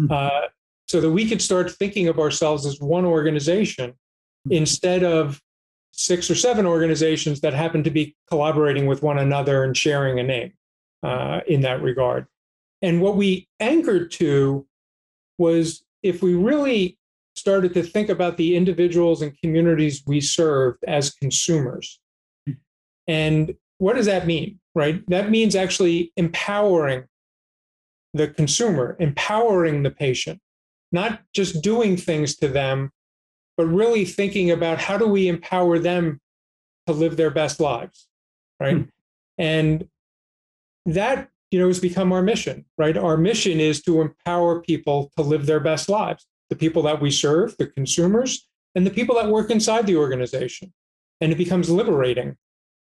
mm-hmm. 0.00 0.12
uh, 0.12 0.48
so 0.86 1.00
that 1.00 1.10
we 1.10 1.28
could 1.28 1.42
start 1.42 1.70
thinking 1.70 2.08
of 2.08 2.18
ourselves 2.18 2.64
as 2.64 2.80
one 2.80 3.04
organization 3.04 3.90
mm-hmm. 3.90 4.52
instead 4.52 5.04
of 5.04 5.40
six 5.96 6.30
or 6.30 6.34
seven 6.34 6.66
organizations 6.66 7.40
that 7.40 7.54
happen 7.54 7.82
to 7.82 7.90
be 7.90 8.14
collaborating 8.28 8.86
with 8.86 9.02
one 9.02 9.18
another 9.18 9.64
and 9.64 9.76
sharing 9.76 10.18
a 10.18 10.22
name 10.22 10.52
uh, 11.02 11.40
in 11.46 11.62
that 11.62 11.82
regard 11.82 12.26
and 12.82 13.00
what 13.00 13.16
we 13.16 13.48
anchored 13.60 14.10
to 14.12 14.66
was 15.38 15.84
if 16.02 16.22
we 16.22 16.34
really 16.34 16.98
started 17.34 17.74
to 17.74 17.82
think 17.82 18.08
about 18.08 18.36
the 18.36 18.56
individuals 18.56 19.22
and 19.22 19.38
communities 19.40 20.02
we 20.06 20.20
served 20.20 20.82
as 20.86 21.10
consumers. 21.10 22.00
And 23.06 23.54
what 23.78 23.96
does 23.96 24.06
that 24.06 24.26
mean, 24.26 24.58
right? 24.74 25.02
That 25.08 25.30
means 25.30 25.54
actually 25.54 26.12
empowering 26.16 27.04
the 28.14 28.28
consumer, 28.28 28.96
empowering 28.98 29.82
the 29.82 29.90
patient, 29.90 30.40
not 30.92 31.20
just 31.34 31.62
doing 31.62 31.96
things 31.96 32.36
to 32.36 32.48
them, 32.48 32.90
but 33.56 33.66
really 33.66 34.04
thinking 34.04 34.50
about 34.50 34.78
how 34.78 34.98
do 34.98 35.06
we 35.06 35.28
empower 35.28 35.78
them 35.78 36.20
to 36.86 36.92
live 36.92 37.16
their 37.16 37.30
best 37.30 37.60
lives, 37.60 38.06
right? 38.60 38.78
Hmm. 38.78 38.82
And 39.38 39.88
that 40.86 41.28
you 41.50 41.58
know 41.58 41.66
has 41.66 41.80
become 41.80 42.12
our 42.12 42.22
mission, 42.22 42.64
right? 42.78 42.96
Our 42.96 43.16
mission 43.16 43.60
is 43.60 43.82
to 43.82 44.00
empower 44.00 44.60
people 44.60 45.10
to 45.16 45.22
live 45.22 45.46
their 45.46 45.60
best 45.60 45.88
lives 45.88 46.26
the 46.48 46.56
people 46.56 46.82
that 46.82 47.00
we 47.00 47.10
serve, 47.10 47.56
the 47.56 47.66
consumers, 47.66 48.46
and 48.74 48.86
the 48.86 48.90
people 48.90 49.16
that 49.16 49.28
work 49.28 49.50
inside 49.50 49.86
the 49.86 49.96
organization. 49.96 50.72
And 51.20 51.32
it 51.32 51.38
becomes 51.38 51.70
liberating 51.70 52.36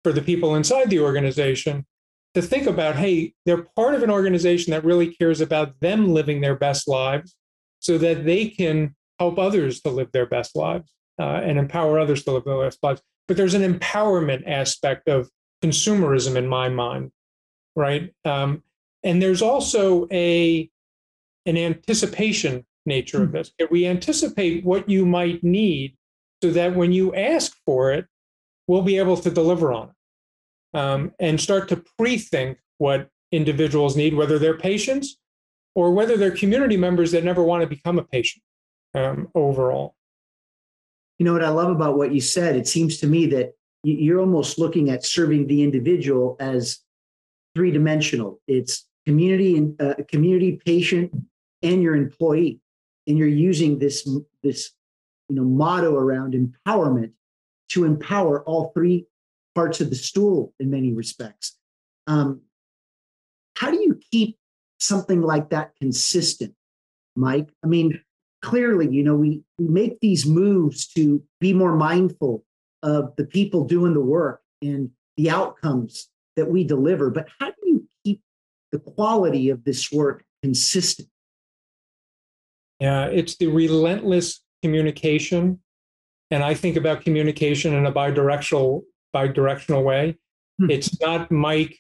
for 0.03 0.13
the 0.13 0.21
people 0.21 0.55
inside 0.55 0.89
the 0.89 0.99
organization 0.99 1.85
to 2.33 2.41
think 2.41 2.65
about 2.65 2.95
hey, 2.95 3.33
they're 3.45 3.67
part 3.75 3.93
of 3.93 4.03
an 4.03 4.09
organization 4.09 4.71
that 4.71 4.85
really 4.85 5.13
cares 5.13 5.41
about 5.41 5.79
them 5.81 6.13
living 6.13 6.41
their 6.41 6.55
best 6.55 6.87
lives 6.87 7.35
so 7.79 7.97
that 7.97 8.25
they 8.25 8.47
can 8.47 8.95
help 9.21 9.37
others 9.37 9.81
to 9.81 9.89
live 9.89 10.11
their 10.11 10.25
best 10.25 10.55
lives 10.55 10.91
uh, 11.19 11.41
and 11.47 11.59
empower 11.59 11.99
others 11.99 12.23
to 12.23 12.31
live 12.31 12.43
their 12.43 12.63
best 12.65 12.79
lives. 12.81 13.01
But 13.27 13.37
there's 13.37 13.53
an 13.53 13.61
empowerment 13.71 14.47
aspect 14.47 15.07
of 15.07 15.29
consumerism 15.63 16.35
in 16.35 16.47
my 16.47 16.69
mind, 16.69 17.11
right? 17.75 18.11
Um, 18.25 18.63
and 19.03 19.21
there's 19.21 19.43
also 19.43 20.07
a 20.11 20.69
an 21.45 21.57
anticipation 21.57 22.65
nature 22.85 23.23
of 23.23 23.29
hmm. 23.29 23.35
this. 23.35 23.51
We 23.69 23.85
anticipate 23.85 24.65
what 24.65 24.89
you 24.89 25.05
might 25.05 25.43
need 25.43 25.97
so 26.43 26.49
that 26.51 26.75
when 26.75 26.91
you 26.91 27.13
ask 27.13 27.55
for 27.65 27.91
it, 27.91 28.05
we'll 28.67 28.81
be 28.81 28.97
able 28.97 29.17
to 29.17 29.29
deliver 29.29 29.71
on 29.71 29.89
it 29.89 30.79
um, 30.79 31.11
and 31.19 31.39
start 31.39 31.69
to 31.69 31.83
pre 31.97 32.17
think 32.17 32.57
what 32.79 33.09
individuals 33.31 33.95
need, 33.95 34.15
whether 34.15 34.39
they're 34.39 34.57
patients 34.57 35.19
or 35.75 35.91
whether 35.93 36.17
they're 36.17 36.39
community 36.43 36.77
members 36.77 37.11
that 37.11 37.23
never 37.23 37.43
want 37.43 37.61
to 37.61 37.67
become 37.67 37.99
a 37.99 38.03
patient 38.03 38.43
um, 38.95 39.29
overall. 39.35 39.95
You 41.19 41.25
know 41.25 41.33
what 41.33 41.43
I 41.43 41.49
love 41.49 41.69
about 41.69 41.97
what 41.97 42.13
you 42.13 42.21
said? 42.21 42.55
It 42.55 42.67
seems 42.67 42.97
to 42.99 43.07
me 43.07 43.27
that 43.27 43.53
you're 43.83 44.19
almost 44.19 44.59
looking 44.59 44.89
at 44.89 45.05
serving 45.05 45.47
the 45.47 45.63
individual 45.63 46.35
as 46.39 46.79
three 47.55 47.71
dimensional. 47.71 48.39
It's 48.47 48.87
community 49.05 49.57
and 49.57 49.81
uh, 49.81 49.95
community, 50.07 50.59
patient, 50.65 51.11
and 51.61 51.81
your 51.81 51.95
employee 51.95 52.59
and 53.07 53.17
you're 53.17 53.27
using 53.27 53.79
this 53.79 54.07
this 54.43 54.71
you 55.29 55.35
know 55.35 55.43
motto 55.43 55.95
around 55.95 56.33
empowerment 56.33 57.11
to 57.69 57.85
empower 57.85 58.43
all 58.43 58.71
three 58.73 59.05
parts 59.55 59.81
of 59.81 59.89
the 59.89 59.95
stool 59.95 60.53
in 60.59 60.69
many 60.69 60.93
respects. 60.93 61.57
Um, 62.07 62.41
how 63.55 63.71
do 63.71 63.81
you 63.81 63.99
keep 64.11 64.37
something 64.79 65.21
like 65.21 65.49
that 65.49 65.73
consistent, 65.79 66.53
Mike? 67.15 67.49
I 67.63 67.67
mean, 67.67 68.01
clearly, 68.41 68.87
you 68.89 69.03
know, 69.03 69.15
we, 69.15 69.41
we 69.57 69.67
make 69.67 69.99
these 69.99 70.25
moves 70.25 70.87
to 70.89 71.23
be 71.39 71.53
more 71.53 71.75
mindful 71.75 72.43
of 72.83 73.15
the 73.15 73.25
people 73.25 73.65
doing 73.65 73.93
the 73.93 74.01
work 74.01 74.41
and 74.61 74.89
the 75.17 75.29
outcomes 75.29 76.09
that 76.35 76.49
we 76.49 76.63
deliver, 76.63 77.09
but 77.09 77.27
how 77.39 77.47
do 77.47 77.55
you 77.63 77.87
keep 78.03 78.21
the 78.71 78.79
quality 78.79 79.49
of 79.49 79.63
this 79.63 79.91
work 79.91 80.23
consistent? 80.41 81.07
Yeah, 82.79 83.05
it's 83.05 83.37
the 83.37 83.47
relentless 83.47 84.41
communication. 84.63 85.59
And 86.31 86.43
I 86.43 86.53
think 86.53 86.77
about 86.77 87.01
communication 87.01 87.73
in 87.73 87.85
a 87.85 87.91
bidirectional, 87.91 88.81
bidirectional 89.15 89.83
way. 89.83 90.17
Hmm. 90.59 90.71
It's 90.71 90.99
not 90.99 91.29
Mike 91.29 91.77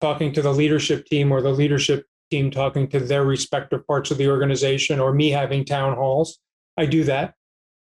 talking 0.00 0.32
to 0.32 0.42
the 0.42 0.52
leadership 0.52 1.06
team 1.06 1.30
or 1.30 1.42
the 1.42 1.52
leadership 1.52 2.06
team 2.32 2.50
talking 2.50 2.88
to 2.88 2.98
their 2.98 3.24
respective 3.24 3.86
parts 3.86 4.10
of 4.10 4.16
the 4.16 4.28
organization 4.28 4.98
or 4.98 5.12
me 5.12 5.30
having 5.30 5.64
town 5.64 5.94
halls. 5.94 6.38
I 6.78 6.86
do 6.86 7.04
that. 7.04 7.34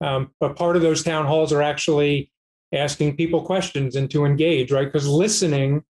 Um, 0.00 0.30
but 0.40 0.56
part 0.56 0.76
of 0.76 0.82
those 0.82 1.04
town 1.04 1.26
halls 1.26 1.52
are 1.52 1.62
actually 1.62 2.32
asking 2.72 3.16
people 3.16 3.42
questions 3.42 3.96
and 3.96 4.10
to 4.10 4.24
engage, 4.24 4.72
right? 4.72 4.86
Because 4.86 5.06
listening 5.06 5.84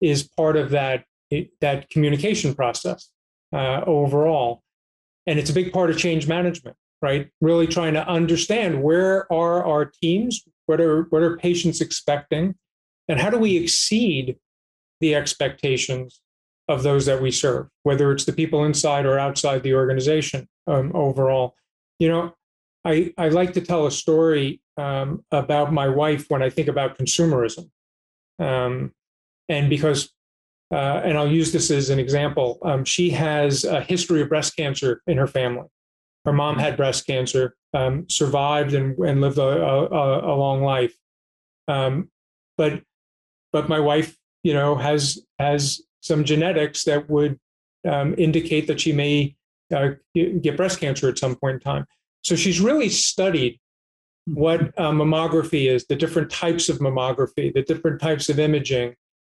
is 0.00 0.22
part 0.22 0.56
of 0.56 0.70
that, 0.70 1.04
that 1.60 1.90
communication 1.90 2.54
process 2.54 3.10
uh, 3.52 3.82
overall. 3.86 4.62
And 5.26 5.38
it's 5.38 5.50
a 5.50 5.54
big 5.54 5.72
part 5.72 5.90
of 5.90 5.98
change 5.98 6.26
management, 6.26 6.76
right? 7.02 7.28
Really 7.42 7.66
trying 7.66 7.94
to 7.94 8.08
understand 8.08 8.82
where 8.82 9.30
are 9.30 9.62
our 9.64 9.84
teams, 9.84 10.42
what 10.64 10.80
are 10.80 11.02
what 11.10 11.22
are 11.22 11.36
patients 11.36 11.80
expecting, 11.82 12.54
and 13.08 13.20
how 13.20 13.28
do 13.28 13.38
we 13.38 13.58
exceed 13.58 14.36
the 15.00 15.14
expectations 15.14 16.20
of 16.70 16.84
those 16.84 17.04
that 17.06 17.20
we 17.20 17.32
serve, 17.32 17.66
whether 17.82 18.12
it's 18.12 18.24
the 18.24 18.32
people 18.32 18.64
inside 18.64 19.04
or 19.04 19.18
outside 19.18 19.62
the 19.62 19.74
organization 19.74 20.48
um, 20.68 20.92
overall. 20.94 21.56
You 21.98 22.08
know, 22.08 22.34
I, 22.84 23.12
I 23.18 23.28
like 23.28 23.52
to 23.54 23.60
tell 23.60 23.86
a 23.86 23.90
story 23.90 24.62
um, 24.76 25.24
about 25.32 25.72
my 25.72 25.88
wife 25.88 26.26
when 26.28 26.42
I 26.42 26.48
think 26.48 26.68
about 26.68 26.96
consumerism. 26.96 27.68
Um, 28.38 28.92
and 29.48 29.68
because 29.68 30.12
uh, 30.72 31.02
and 31.04 31.18
I'll 31.18 31.30
use 31.30 31.52
this 31.52 31.68
as 31.72 31.90
an 31.90 31.98
example. 31.98 32.58
Um, 32.62 32.84
she 32.84 33.10
has 33.10 33.64
a 33.64 33.80
history 33.80 34.22
of 34.22 34.28
breast 34.28 34.54
cancer 34.54 35.02
in 35.08 35.18
her 35.18 35.26
family. 35.26 35.66
Her 36.24 36.32
mom 36.32 36.58
had 36.58 36.76
breast 36.76 37.08
cancer, 37.08 37.56
um, 37.74 38.08
survived 38.08 38.74
and, 38.74 38.96
and 38.98 39.20
lived 39.20 39.38
a, 39.38 39.42
a, 39.42 40.32
a 40.32 40.36
long 40.36 40.62
life. 40.62 40.94
Um, 41.66 42.08
but 42.56 42.82
but 43.52 43.68
my 43.68 43.80
wife, 43.80 44.16
you 44.44 44.54
know, 44.54 44.76
has 44.76 45.18
has 45.40 45.82
some 46.00 46.24
genetics 46.24 46.84
that 46.84 47.08
would 47.08 47.38
um, 47.88 48.14
indicate 48.18 48.66
that 48.66 48.80
she 48.80 48.92
may 48.92 49.36
uh, 49.74 49.90
get 50.14 50.56
breast 50.56 50.80
cancer 50.80 51.08
at 51.08 51.18
some 51.18 51.36
point 51.36 51.54
in 51.54 51.60
time. 51.60 51.86
So 52.22 52.36
she's 52.36 52.60
really 52.60 52.88
studied 52.88 53.58
what 54.26 54.60
uh, 54.78 54.90
mammography 54.90 55.70
is, 55.70 55.86
the 55.86 55.96
different 55.96 56.30
types 56.30 56.68
of 56.68 56.78
mammography, 56.78 57.52
the 57.52 57.62
different 57.62 58.00
types 58.00 58.28
of 58.28 58.38
imaging, 58.38 58.94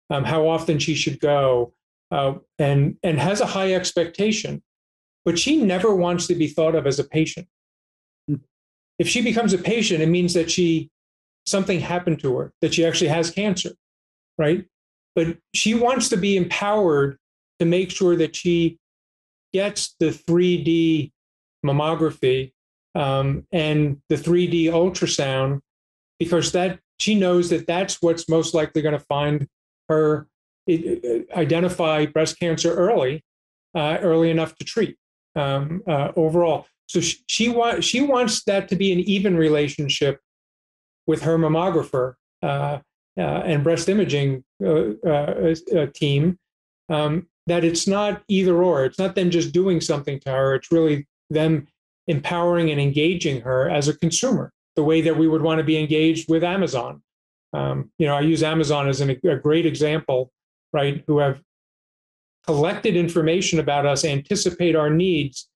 um, 0.09 0.23
how 0.23 0.47
often 0.47 0.79
she 0.79 0.95
should 0.95 1.19
go, 1.19 1.73
uh, 2.11 2.33
and 2.59 2.97
and 3.03 3.19
has 3.19 3.41
a 3.41 3.45
high 3.45 3.73
expectation, 3.73 4.61
but 5.25 5.39
she 5.39 5.57
never 5.57 5.95
wants 5.95 6.27
to 6.27 6.35
be 6.35 6.47
thought 6.47 6.75
of 6.75 6.85
as 6.85 6.99
a 6.99 7.03
patient. 7.03 7.47
If 8.99 9.07
she 9.07 9.21
becomes 9.21 9.53
a 9.53 9.57
patient, 9.57 10.01
it 10.01 10.09
means 10.09 10.33
that 10.33 10.51
she 10.51 10.91
something 11.45 11.79
happened 11.79 12.19
to 12.19 12.37
her, 12.37 12.53
that 12.61 12.73
she 12.73 12.85
actually 12.85 13.07
has 13.07 13.31
cancer, 13.31 13.71
right? 14.37 14.65
But 15.15 15.37
she 15.53 15.73
wants 15.73 16.09
to 16.09 16.17
be 16.17 16.37
empowered 16.37 17.17
to 17.59 17.65
make 17.65 17.91
sure 17.91 18.15
that 18.15 18.35
she 18.35 18.79
gets 19.53 19.95
the 19.99 20.07
3D 20.07 21.11
mammography 21.65 22.51
um, 22.95 23.45
and 23.51 24.01
the 24.09 24.15
3D 24.15 24.65
ultrasound 24.65 25.61
because 26.19 26.51
that 26.51 26.79
she 26.99 27.15
knows 27.15 27.49
that 27.49 27.67
that's 27.67 28.01
what's 28.01 28.29
most 28.29 28.53
likely 28.53 28.81
going 28.81 28.97
to 28.97 29.05
find 29.05 29.47
her 29.89 30.27
identify 31.35 32.05
breast 32.05 32.39
cancer 32.39 32.73
early, 32.73 33.23
uh, 33.75 33.97
early 34.01 34.29
enough 34.29 34.55
to 34.55 34.63
treat 34.63 34.97
um, 35.35 35.81
uh, 35.87 36.11
overall. 36.15 36.67
So 36.87 37.01
she, 37.01 37.17
she, 37.27 37.49
wa- 37.49 37.81
she 37.81 38.01
wants 38.01 38.43
that 38.45 38.69
to 38.69 38.75
be 38.75 38.91
an 38.93 38.99
even 38.99 39.35
relationship 39.35 40.19
with 41.05 41.23
her 41.23 41.37
mammographer 41.37 42.13
uh, 42.41 42.45
uh 42.45 42.79
and 43.21 43.63
breast 43.63 43.89
imaging 43.89 44.43
uh, 44.63 44.93
uh, 45.07 45.55
team. 45.93 46.37
Um, 46.89 47.27
that 47.47 47.65
it's 47.65 47.87
not 47.87 48.23
either 48.27 48.63
or. 48.63 48.85
It's 48.85 48.99
not 48.99 49.15
them 49.15 49.29
just 49.29 49.51
doing 49.51 49.81
something 49.81 50.19
to 50.21 50.31
her. 50.31 50.55
It's 50.55 50.71
really 50.71 51.07
them 51.29 51.67
empowering 52.07 52.71
and 52.71 52.79
engaging 52.79 53.41
her 53.41 53.69
as 53.69 53.87
a 53.87 53.97
consumer, 53.97 54.53
the 54.75 54.83
way 54.83 55.01
that 55.01 55.17
we 55.17 55.27
would 55.27 55.41
want 55.41 55.59
to 55.59 55.63
be 55.63 55.77
engaged 55.77 56.29
with 56.29 56.43
Amazon. 56.43 57.01
Um, 57.53 57.91
you 57.97 58.07
know, 58.07 58.15
I 58.15 58.21
use 58.21 58.43
Amazon 58.43 58.87
as 58.87 59.01
an, 59.01 59.09
a 59.09 59.35
great 59.35 59.65
example, 59.65 60.31
right? 60.71 61.03
Who 61.07 61.19
have 61.19 61.41
collected 62.45 62.95
information 62.95 63.59
about 63.59 63.85
us, 63.85 64.03
anticipate 64.03 64.75
our 64.75 64.89
needs, 64.89 65.49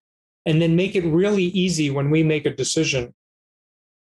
and 0.46 0.62
then 0.62 0.76
make 0.76 0.94
it 0.94 1.04
really 1.04 1.44
easy 1.44 1.90
when 1.90 2.10
we 2.10 2.22
make 2.22 2.46
a 2.46 2.54
decision 2.54 3.14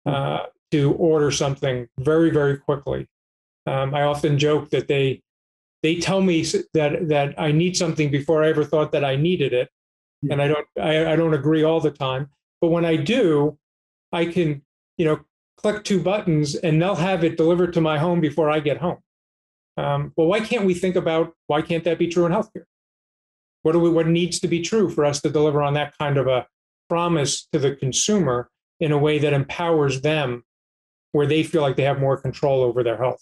uh, 0.05 0.45
to 0.71 0.93
order 0.93 1.31
something 1.31 1.87
very, 1.99 2.29
very 2.29 2.57
quickly. 2.57 3.07
Um, 3.67 3.93
I 3.93 4.03
often 4.03 4.39
joke 4.39 4.69
that 4.69 4.87
they 4.87 5.21
they 5.83 5.95
tell 5.95 6.21
me 6.21 6.43
that 6.73 7.09
that 7.09 7.35
I 7.37 7.51
need 7.51 7.75
something 7.75 8.09
before 8.09 8.43
I 8.43 8.49
ever 8.49 8.63
thought 8.63 8.93
that 8.93 9.03
I 9.03 9.17
needed 9.17 9.53
it, 9.53 9.69
and 10.29 10.41
I 10.41 10.47
don't 10.47 10.67
I, 10.79 11.13
I 11.13 11.15
don't 11.15 11.33
agree 11.33 11.63
all 11.63 11.81
the 11.81 11.91
time. 11.91 12.29
But 12.61 12.69
when 12.69 12.85
I 12.85 12.95
do, 12.95 13.59
I 14.11 14.25
can 14.25 14.61
you 14.97 15.05
know 15.05 15.19
click 15.57 15.83
two 15.83 16.01
buttons 16.01 16.55
and 16.55 16.81
they'll 16.81 16.95
have 16.95 17.23
it 17.23 17.35
delivered 17.35 17.73
to 17.73 17.81
my 17.81 17.97
home 17.97 18.21
before 18.21 18.49
I 18.49 18.59
get 18.59 18.77
home. 18.77 18.99
Um, 19.75 20.13
well, 20.15 20.27
why 20.27 20.39
can't 20.39 20.65
we 20.65 20.73
think 20.73 20.95
about 20.95 21.33
why 21.47 21.61
can't 21.61 21.83
that 21.83 21.99
be 21.99 22.07
true 22.07 22.25
in 22.25 22.31
healthcare? 22.31 22.65
What 23.63 23.73
do 23.73 23.79
we 23.79 23.89
what 23.89 24.07
needs 24.07 24.39
to 24.39 24.47
be 24.47 24.61
true 24.61 24.89
for 24.89 25.03
us 25.03 25.21
to 25.21 25.29
deliver 25.29 25.61
on 25.61 25.73
that 25.73 25.93
kind 25.97 26.17
of 26.17 26.27
a 26.27 26.47
promise 26.89 27.47
to 27.51 27.59
the 27.59 27.75
consumer 27.75 28.49
in 28.79 28.93
a 28.93 28.97
way 28.97 29.19
that 29.19 29.33
empowers 29.33 30.01
them 30.01 30.43
where 31.11 31.27
they 31.27 31.43
feel 31.43 31.61
like 31.61 31.75
they 31.75 31.83
have 31.83 31.99
more 31.99 32.15
control 32.15 32.61
over 32.61 32.81
their 32.81 32.97
health? 32.97 33.21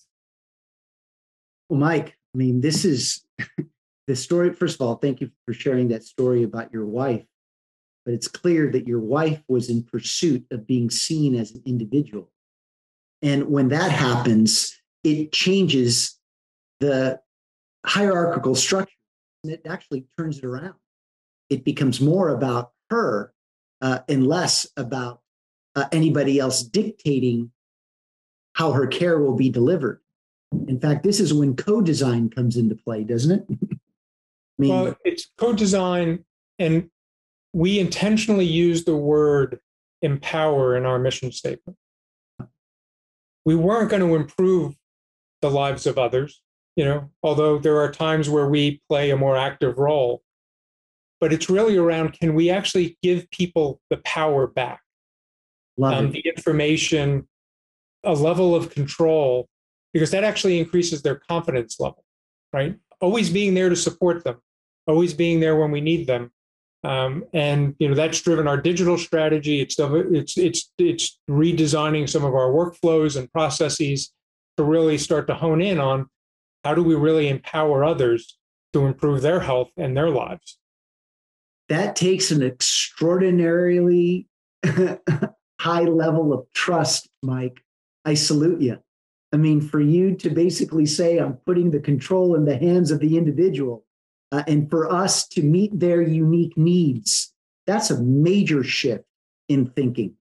Well, 1.70 1.80
Mike, 1.80 2.18
I 2.34 2.38
mean, 2.38 2.62
this 2.62 2.86
is 2.86 3.26
the 4.08 4.16
story. 4.16 4.54
First 4.54 4.76
of 4.76 4.88
all, 4.88 4.96
thank 4.96 5.22
you 5.22 5.32
for 5.46 5.54
sharing 5.54 5.88
that 5.90 6.04
story 6.04 6.44
about 6.44 6.72
your 6.72 6.86
wife. 6.86 7.26
But 8.06 8.14
it's 8.14 8.28
clear 8.28 8.72
that 8.72 8.88
your 8.88 9.00
wife 9.00 9.42
was 9.48 9.70
in 9.70 9.84
pursuit 9.84 10.46
of 10.52 10.68
being 10.68 10.92
seen 10.92 11.34
as 11.34 11.52
an 11.52 11.64
individual. 11.66 12.32
And 13.24 13.50
when 13.50 13.70
that 13.70 13.92
happens, 13.92 14.80
it 15.04 15.32
changes 15.32 16.20
the 16.80 17.20
hierarchical 17.84 18.54
structure 18.54 18.92
and 19.44 19.54
it 19.54 19.62
actually 19.68 20.06
turns 20.18 20.38
it 20.38 20.46
around. 20.46 20.76
It 21.50 21.64
becomes 21.64 22.00
more 22.00 22.30
about 22.30 22.72
her 22.90 23.34
uh, 23.82 24.00
and 24.08 24.28
less 24.28 24.68
about 24.78 25.22
uh, 25.76 25.86
anybody 25.92 26.40
else 26.40 26.62
dictating 26.64 27.52
how 28.54 28.72
her 28.72 28.88
care 28.88 29.20
will 29.20 29.36
be 29.36 29.50
delivered. 29.50 30.02
In 30.68 30.80
fact, 30.80 31.04
this 31.04 31.20
is 31.20 31.34
when 31.34 31.56
co-design 31.56 32.30
comes 32.30 32.58
into 32.58 32.76
play, 32.76 33.04
doesn't 33.04 33.32
it? 33.32 33.46
I 33.72 33.78
mean, 34.58 34.72
well, 34.72 34.98
it's 35.04 35.32
co-design, 35.38 36.24
and 36.60 36.90
we 37.54 37.80
intentionally 37.80 38.46
use 38.46 38.86
the 38.86 38.96
word 38.96 39.60
empower 40.02 40.78
in 40.78 40.86
our 40.86 41.00
mission 41.00 41.32
statement. 41.32 41.78
We 43.46 43.56
weren't 43.56 43.90
going 43.90 44.02
to 44.02 44.16
improve 44.16 44.76
the 45.42 45.52
lives 45.52 45.86
of 45.86 45.98
others, 45.98 46.42
you 46.76 46.86
know, 46.86 47.10
although 47.22 47.60
there 47.60 47.80
are 47.80 47.92
times 47.92 48.30
where 48.30 48.48
we 48.48 48.82
play 48.90 49.12
a 49.12 49.18
more 49.18 49.38
active 49.38 49.78
role. 49.78 50.22
But 51.20 51.32
it's 51.32 51.50
really 51.50 51.78
around 51.78 52.14
can 52.14 52.34
we 52.34 52.50
actually 52.50 52.98
give 53.02 53.30
people 53.32 53.82
the 53.90 53.98
power 53.98 54.48
back? 54.48 54.82
Um, 55.82 56.12
the 56.12 56.22
information, 56.22 57.28
a 58.04 58.14
level 58.14 58.56
of 58.56 58.70
control 58.70 59.50
because 59.96 60.12
that 60.12 60.26
actually 60.26 60.60
increases 60.60 61.02
their 61.02 61.16
confidence 61.16 61.80
level, 61.80 62.04
right? 62.52 62.76
Always 63.00 63.30
being 63.30 63.54
there 63.54 63.70
to 63.70 63.78
support 63.78 64.26
them, 64.26 64.42
always 64.88 65.14
being 65.14 65.40
there 65.40 65.56
when 65.56 65.72
we 65.72 65.80
need 65.80 66.06
them. 66.06 66.34
Um, 66.84 67.24
and 67.32 67.76
you 67.80 67.88
know 67.88 67.96
that's 67.96 68.20
driven 68.22 68.46
our 68.46 68.58
digital 68.58 68.98
strategy. 68.98 69.62
It's 69.62 69.78
it's 69.80 70.38
it's 70.38 70.70
it's 70.78 71.18
redesigning 71.30 72.10
some 72.10 72.26
of 72.26 72.36
our 72.36 72.50
workflows 72.50 73.16
and 73.16 73.32
processes 73.32 74.12
to 74.58 74.66
really 74.66 74.98
start 74.98 75.28
to 75.28 75.34
hone 75.34 75.62
in 75.62 75.80
on 75.80 76.08
how 76.66 76.74
do 76.74 76.84
we 76.84 76.96
really 76.96 77.30
empower 77.30 77.86
others 77.86 78.38
to 78.74 78.88
improve 78.88 79.22
their 79.22 79.40
health 79.40 79.70
and 79.78 79.96
their 79.96 80.10
lives. 80.10 80.58
That 81.70 81.96
takes 81.96 82.32
an 82.32 82.44
extraordinarily 82.44 84.28
high 85.62 85.84
level 85.84 86.34
of 86.34 86.48
trust, 86.54 87.08
Mike. 87.24 87.64
I 88.04 88.16
salute 88.16 88.62
you. 88.62 88.80
I 89.36 89.38
mean, 89.38 89.60
for 89.60 89.82
you 89.82 90.16
to 90.16 90.30
basically 90.30 90.86
say, 90.86 91.18
I'm 91.18 91.34
putting 91.46 91.70
the 91.70 91.82
control 91.82 92.36
in 92.36 92.46
the 92.46 92.58
hands 92.58 92.90
of 92.90 93.02
the 93.02 93.18
individual, 93.18 93.84
uh, 94.32 94.44
and 94.48 94.70
for 94.70 94.90
us 94.90 95.28
to 95.28 95.44
meet 95.44 95.78
their 95.78 96.02
unique 96.02 96.56
needs, 96.56 97.34
that's 97.68 97.92
a 97.92 98.02
major 98.02 98.64
shift 98.64 99.04
in 99.50 99.66
thinking. 99.72 100.14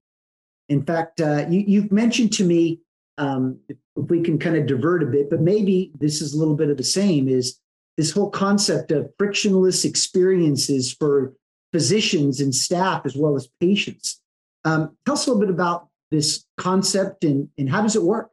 In 0.67 0.83
fact, 0.83 1.21
uh, 1.21 1.45
you, 1.49 1.83
have 1.83 1.93
mentioned 1.93 2.33
to 2.33 2.43
me, 2.43 2.81
um, 3.17 3.57
if 3.69 3.77
we 3.95 4.21
can 4.21 4.37
kind 4.37 4.57
of 4.57 4.65
divert 4.65 5.01
a 5.01 5.05
bit, 5.05 5.29
but 5.29 5.39
maybe 5.39 5.93
this 5.97 6.21
is 6.21 6.33
a 6.33 6.37
little 6.37 6.57
bit 6.57 6.69
of 6.69 6.75
the 6.75 6.83
same, 6.83 7.29
is 7.29 7.57
this 7.95 8.11
whole 8.11 8.29
concept 8.29 8.91
of 8.91 9.09
frictionless 9.17 9.85
experiences 9.85 10.91
for 10.91 11.31
physicians 11.71 12.41
and 12.41 12.53
staff 12.53 13.05
as 13.05 13.15
well 13.15 13.37
as 13.37 13.47
patients. 13.61 14.19
Um, 14.65 14.97
tell 15.05 15.13
us 15.13 15.25
a 15.25 15.29
little 15.29 15.39
bit 15.39 15.55
about 15.55 15.87
this 16.11 16.43
concept 16.57 17.23
and, 17.23 17.47
and 17.57 17.69
how 17.69 17.81
does 17.81 17.95
it 17.95 18.03
work? 18.03 18.31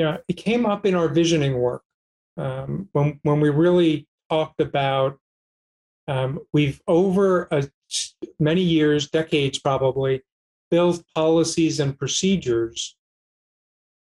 Yeah, 0.00 0.16
it 0.28 0.38
came 0.38 0.64
up 0.64 0.86
in 0.86 0.94
our 0.94 1.08
visioning 1.08 1.58
work 1.58 1.82
um, 2.38 2.88
when 2.92 3.20
when 3.22 3.38
we 3.38 3.50
really 3.50 4.08
talked 4.30 4.58
about. 4.58 5.18
Um, 6.08 6.40
we've 6.54 6.80
over 6.88 7.48
a, 7.50 7.68
many 8.38 8.62
years, 8.62 9.10
decades 9.10 9.58
probably, 9.58 10.22
built 10.70 11.04
policies 11.14 11.80
and 11.80 11.98
procedures 11.98 12.96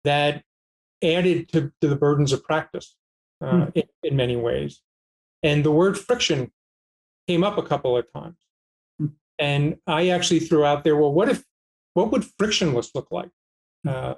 that 0.04 0.44
added 1.02 1.48
to, 1.52 1.72
to 1.80 1.88
the 1.88 1.96
burdens 1.96 2.34
of 2.34 2.44
practice 2.44 2.94
uh, 3.40 3.64
hmm. 3.64 3.70
in, 3.74 3.84
in, 4.02 4.16
many 4.16 4.36
ways. 4.36 4.82
And 5.42 5.64
the 5.64 5.72
word 5.72 5.98
friction 5.98 6.52
came 7.26 7.42
up 7.42 7.56
a 7.56 7.62
couple 7.62 7.96
of 7.96 8.12
times. 8.12 8.36
Hmm. 8.98 9.06
And 9.38 9.76
I 9.86 10.10
actually 10.10 10.40
threw 10.40 10.62
out 10.62 10.84
there, 10.84 10.96
well, 10.96 11.12
what 11.12 11.30
if, 11.30 11.42
what 11.94 12.12
would 12.12 12.26
frictionless 12.38 12.94
look 12.94 13.08
like? 13.10 13.30
Hmm. 13.84 13.88
Uh, 13.88 14.14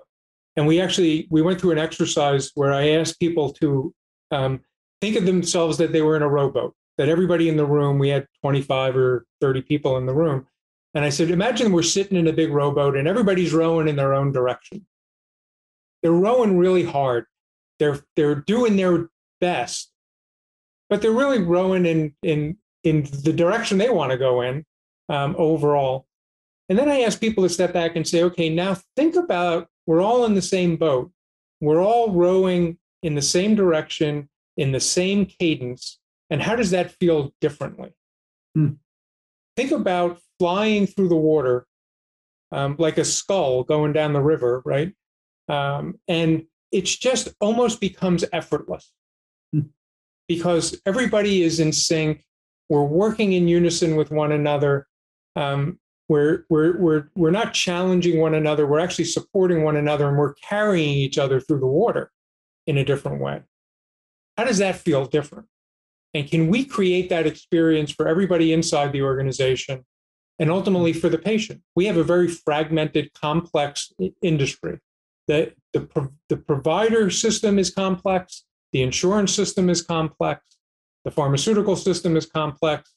and 0.56 0.66
we 0.66 0.80
actually 0.80 1.26
we 1.30 1.42
went 1.42 1.60
through 1.60 1.72
an 1.72 1.78
exercise 1.78 2.50
where 2.54 2.72
I 2.72 2.90
asked 2.90 3.20
people 3.20 3.52
to 3.54 3.94
um, 4.30 4.60
think 5.00 5.16
of 5.16 5.26
themselves 5.26 5.78
that 5.78 5.92
they 5.92 6.02
were 6.02 6.16
in 6.16 6.22
a 6.22 6.28
rowboat. 6.28 6.74
That 6.98 7.08
everybody 7.08 7.48
in 7.48 7.56
the 7.56 7.64
room, 7.64 7.98
we 7.98 8.10
had 8.10 8.26
25 8.42 8.96
or 8.96 9.26
30 9.40 9.62
people 9.62 9.96
in 9.96 10.04
the 10.04 10.14
room, 10.14 10.46
and 10.94 11.04
I 11.04 11.08
said, 11.08 11.30
imagine 11.30 11.72
we're 11.72 11.82
sitting 11.82 12.18
in 12.18 12.28
a 12.28 12.32
big 12.32 12.50
rowboat 12.50 12.96
and 12.96 13.08
everybody's 13.08 13.54
rowing 13.54 13.88
in 13.88 13.96
their 13.96 14.12
own 14.14 14.30
direction. 14.32 14.86
They're 16.02 16.12
rowing 16.12 16.58
really 16.58 16.84
hard. 16.84 17.26
They're 17.78 18.00
they're 18.16 18.34
doing 18.34 18.76
their 18.76 19.08
best, 19.40 19.90
but 20.90 21.00
they're 21.00 21.12
really 21.12 21.42
rowing 21.42 21.86
in 21.86 22.14
in 22.22 22.58
in 22.84 23.04
the 23.24 23.32
direction 23.32 23.78
they 23.78 23.90
want 23.90 24.12
to 24.12 24.18
go 24.18 24.42
in 24.42 24.64
um, 25.08 25.34
overall. 25.38 26.06
And 26.68 26.78
then 26.78 26.88
I 26.88 27.02
ask 27.02 27.20
people 27.20 27.44
to 27.44 27.48
step 27.48 27.72
back 27.72 27.96
and 27.96 28.06
say, 28.06 28.22
okay, 28.24 28.48
now 28.48 28.76
think 28.96 29.16
about 29.16 29.68
we're 29.86 30.02
all 30.02 30.24
in 30.24 30.34
the 30.34 30.42
same 30.42 30.76
boat. 30.76 31.10
We're 31.60 31.82
all 31.82 32.12
rowing 32.12 32.78
in 33.02 33.14
the 33.14 33.22
same 33.22 33.54
direction, 33.54 34.28
in 34.56 34.72
the 34.72 34.80
same 34.80 35.26
cadence. 35.26 35.98
And 36.30 36.42
how 36.42 36.56
does 36.56 36.70
that 36.70 36.92
feel 36.92 37.32
differently? 37.40 37.90
Hmm. 38.54 38.74
Think 39.56 39.70
about 39.72 40.20
flying 40.38 40.86
through 40.86 41.08
the 41.08 41.16
water 41.16 41.66
um, 42.52 42.76
like 42.78 42.98
a 42.98 43.04
scull 43.04 43.64
going 43.64 43.92
down 43.92 44.12
the 44.12 44.20
river, 44.20 44.62
right? 44.64 44.92
Um, 45.48 45.98
and 46.06 46.44
it's 46.70 46.96
just 46.96 47.28
almost 47.40 47.80
becomes 47.80 48.24
effortless 48.32 48.92
hmm. 49.52 49.62
because 50.28 50.80
everybody 50.86 51.42
is 51.42 51.60
in 51.60 51.72
sync. 51.72 52.24
We're 52.68 52.84
working 52.84 53.32
in 53.32 53.48
unison 53.48 53.96
with 53.96 54.10
one 54.10 54.32
another. 54.32 54.86
Um, 55.34 55.78
we're, 56.12 56.44
we're, 56.48 56.77
we're, 56.77 57.09
we're 57.14 57.31
not 57.31 57.55
challenging 57.55 58.20
one 58.20 58.35
another. 58.35 58.66
We're 58.66 58.81
actually 58.81 59.07
supporting 59.07 59.64
one 59.64 59.77
another 59.77 60.09
and 60.09 60.18
we're 60.18 60.35
carrying 60.35 60.90
each 60.90 61.18
other 61.18 61.40
through 61.40 61.61
the 61.61 61.66
water 61.66 62.12
in 62.66 62.77
a 62.77 62.85
different 62.85 63.20
way. 63.20 63.42
How 64.37 64.44
does 64.44 64.59
that 64.59 64.77
feel 64.77 65.07
different? 65.07 65.46
And 66.14 66.31
can 66.31 66.48
we 66.48 66.64
create 66.64 67.09
that 67.09 67.27
experience 67.27 67.90
for 67.90 68.07
everybody 68.07 68.53
inside 68.53 68.92
the 68.92 69.03
organization 69.03 69.85
and 70.38 70.51
ultimately 70.51 70.92
for 70.92 71.09
the 71.09 71.18
patient. 71.18 71.62
We 71.77 71.87
have 71.87 71.96
a 71.96 72.05
very 72.05 72.29
fragmented, 72.29 73.12
complex 73.14 73.92
industry. 74.22 74.81
The, 75.29 75.53
the, 75.72 76.11
the 76.29 76.37
provider 76.37 77.11
system 77.11 77.59
is 77.61 77.70
complex, 77.70 78.44
the 78.72 78.83
insurance 78.83 79.33
system 79.33 79.70
is 79.70 79.83
complex, 79.83 80.44
the 81.05 81.11
pharmaceutical 81.11 81.77
system 81.77 82.16
is 82.16 82.27
complex. 82.27 82.92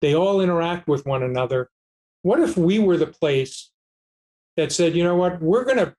They 0.00 0.14
all 0.14 0.40
interact 0.40 0.88
with 0.88 1.04
one 1.04 1.22
another. 1.22 1.68
What 2.22 2.40
if 2.40 2.56
we 2.56 2.78
were 2.78 2.96
the 2.96 3.06
place 3.06 3.70
that 4.56 4.72
said, 4.72 4.94
you 4.94 5.04
know 5.04 5.16
what, 5.16 5.40
we're 5.40 5.64
going 5.64 5.78
to 5.78 5.94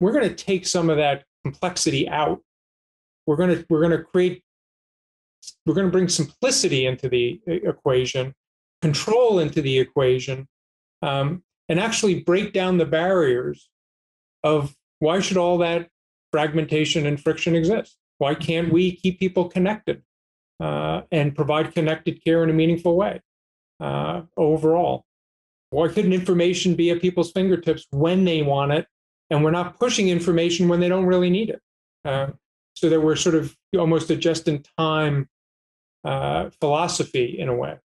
we're 0.00 0.12
to 0.28 0.34
take 0.34 0.66
some 0.66 0.90
of 0.90 0.98
that 0.98 1.24
complexity 1.44 2.08
out. 2.08 2.40
We're 3.26 3.36
going 3.36 3.50
to 3.50 3.66
we're 3.68 3.80
to 3.96 4.04
create 4.04 4.42
we're 5.66 5.74
going 5.74 5.86
to 5.86 5.92
bring 5.92 6.08
simplicity 6.08 6.86
into 6.86 7.08
the 7.08 7.40
equation, 7.46 8.34
control 8.82 9.38
into 9.38 9.62
the 9.62 9.78
equation, 9.78 10.46
um, 11.02 11.42
and 11.68 11.80
actually 11.80 12.20
break 12.20 12.52
down 12.52 12.78
the 12.78 12.86
barriers 12.86 13.68
of 14.42 14.74
why 14.98 15.20
should 15.20 15.36
all 15.36 15.58
that 15.58 15.88
fragmentation 16.30 17.06
and 17.06 17.20
friction 17.20 17.54
exist? 17.54 17.96
Why 18.18 18.34
can't 18.34 18.72
we 18.72 18.96
keep 18.96 19.18
people 19.18 19.48
connected 19.48 20.02
uh, 20.60 21.02
and 21.10 21.34
provide 21.34 21.74
connected 21.74 22.22
care 22.24 22.42
in 22.42 22.50
a 22.50 22.54
meaningful 22.54 22.96
way 22.96 23.20
uh, 23.80 24.22
overall? 24.36 25.04
Why 25.70 25.88
couldn't 25.88 26.12
information 26.12 26.74
be 26.74 26.90
at 26.90 27.00
people's 27.00 27.32
fingertips 27.32 27.86
when 27.90 28.24
they 28.24 28.42
want 28.42 28.72
it 28.72 28.86
and 29.30 29.42
we're 29.42 29.50
not 29.50 29.78
pushing 29.78 30.08
information 30.08 30.68
when 30.68 30.80
they 30.80 30.88
don't 30.88 31.06
really 31.06 31.30
need 31.30 31.50
it. 31.50 31.60
Uh, 32.04 32.28
so 32.74 32.88
that 32.90 33.00
we're 33.00 33.16
sort 33.16 33.34
of 33.34 33.56
almost 33.76 34.10
a 34.10 34.16
just 34.16 34.48
in 34.48 34.62
time 34.78 35.28
uh, 36.04 36.50
philosophy 36.60 37.36
in 37.38 37.48
a 37.48 37.54
way. 37.54 37.78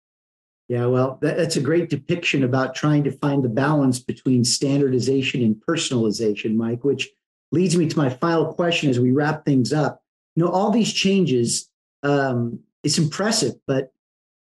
Yeah, 0.68 0.86
well, 0.88 1.18
that, 1.22 1.38
that's 1.38 1.56
a 1.56 1.62
great 1.62 1.90
depiction 1.90 2.44
about 2.44 2.76
trying 2.76 3.04
to 3.06 3.12
find 3.12 3.44
the 3.44 3.50
balance 3.50 4.00
between 4.00 4.44
standardization 4.44 5.42
and 5.42 5.56
personalization, 5.56 6.56
Mike, 6.56 6.84
which 6.84 7.10
leads 7.52 7.76
me 7.76 7.88
to 7.88 7.98
my 7.98 8.10
final 8.10 8.54
question 8.54 8.90
as 8.90 9.00
we 9.00 9.12
wrap 9.12 9.46
things 9.46 9.74
up. 9.74 10.04
You 10.36 10.44
know, 10.44 10.52
all 10.52 10.70
these 10.70 10.94
changes, 10.94 11.70
um, 12.04 12.60
it's 12.84 12.98
impressive, 12.98 13.56
but 13.66 13.92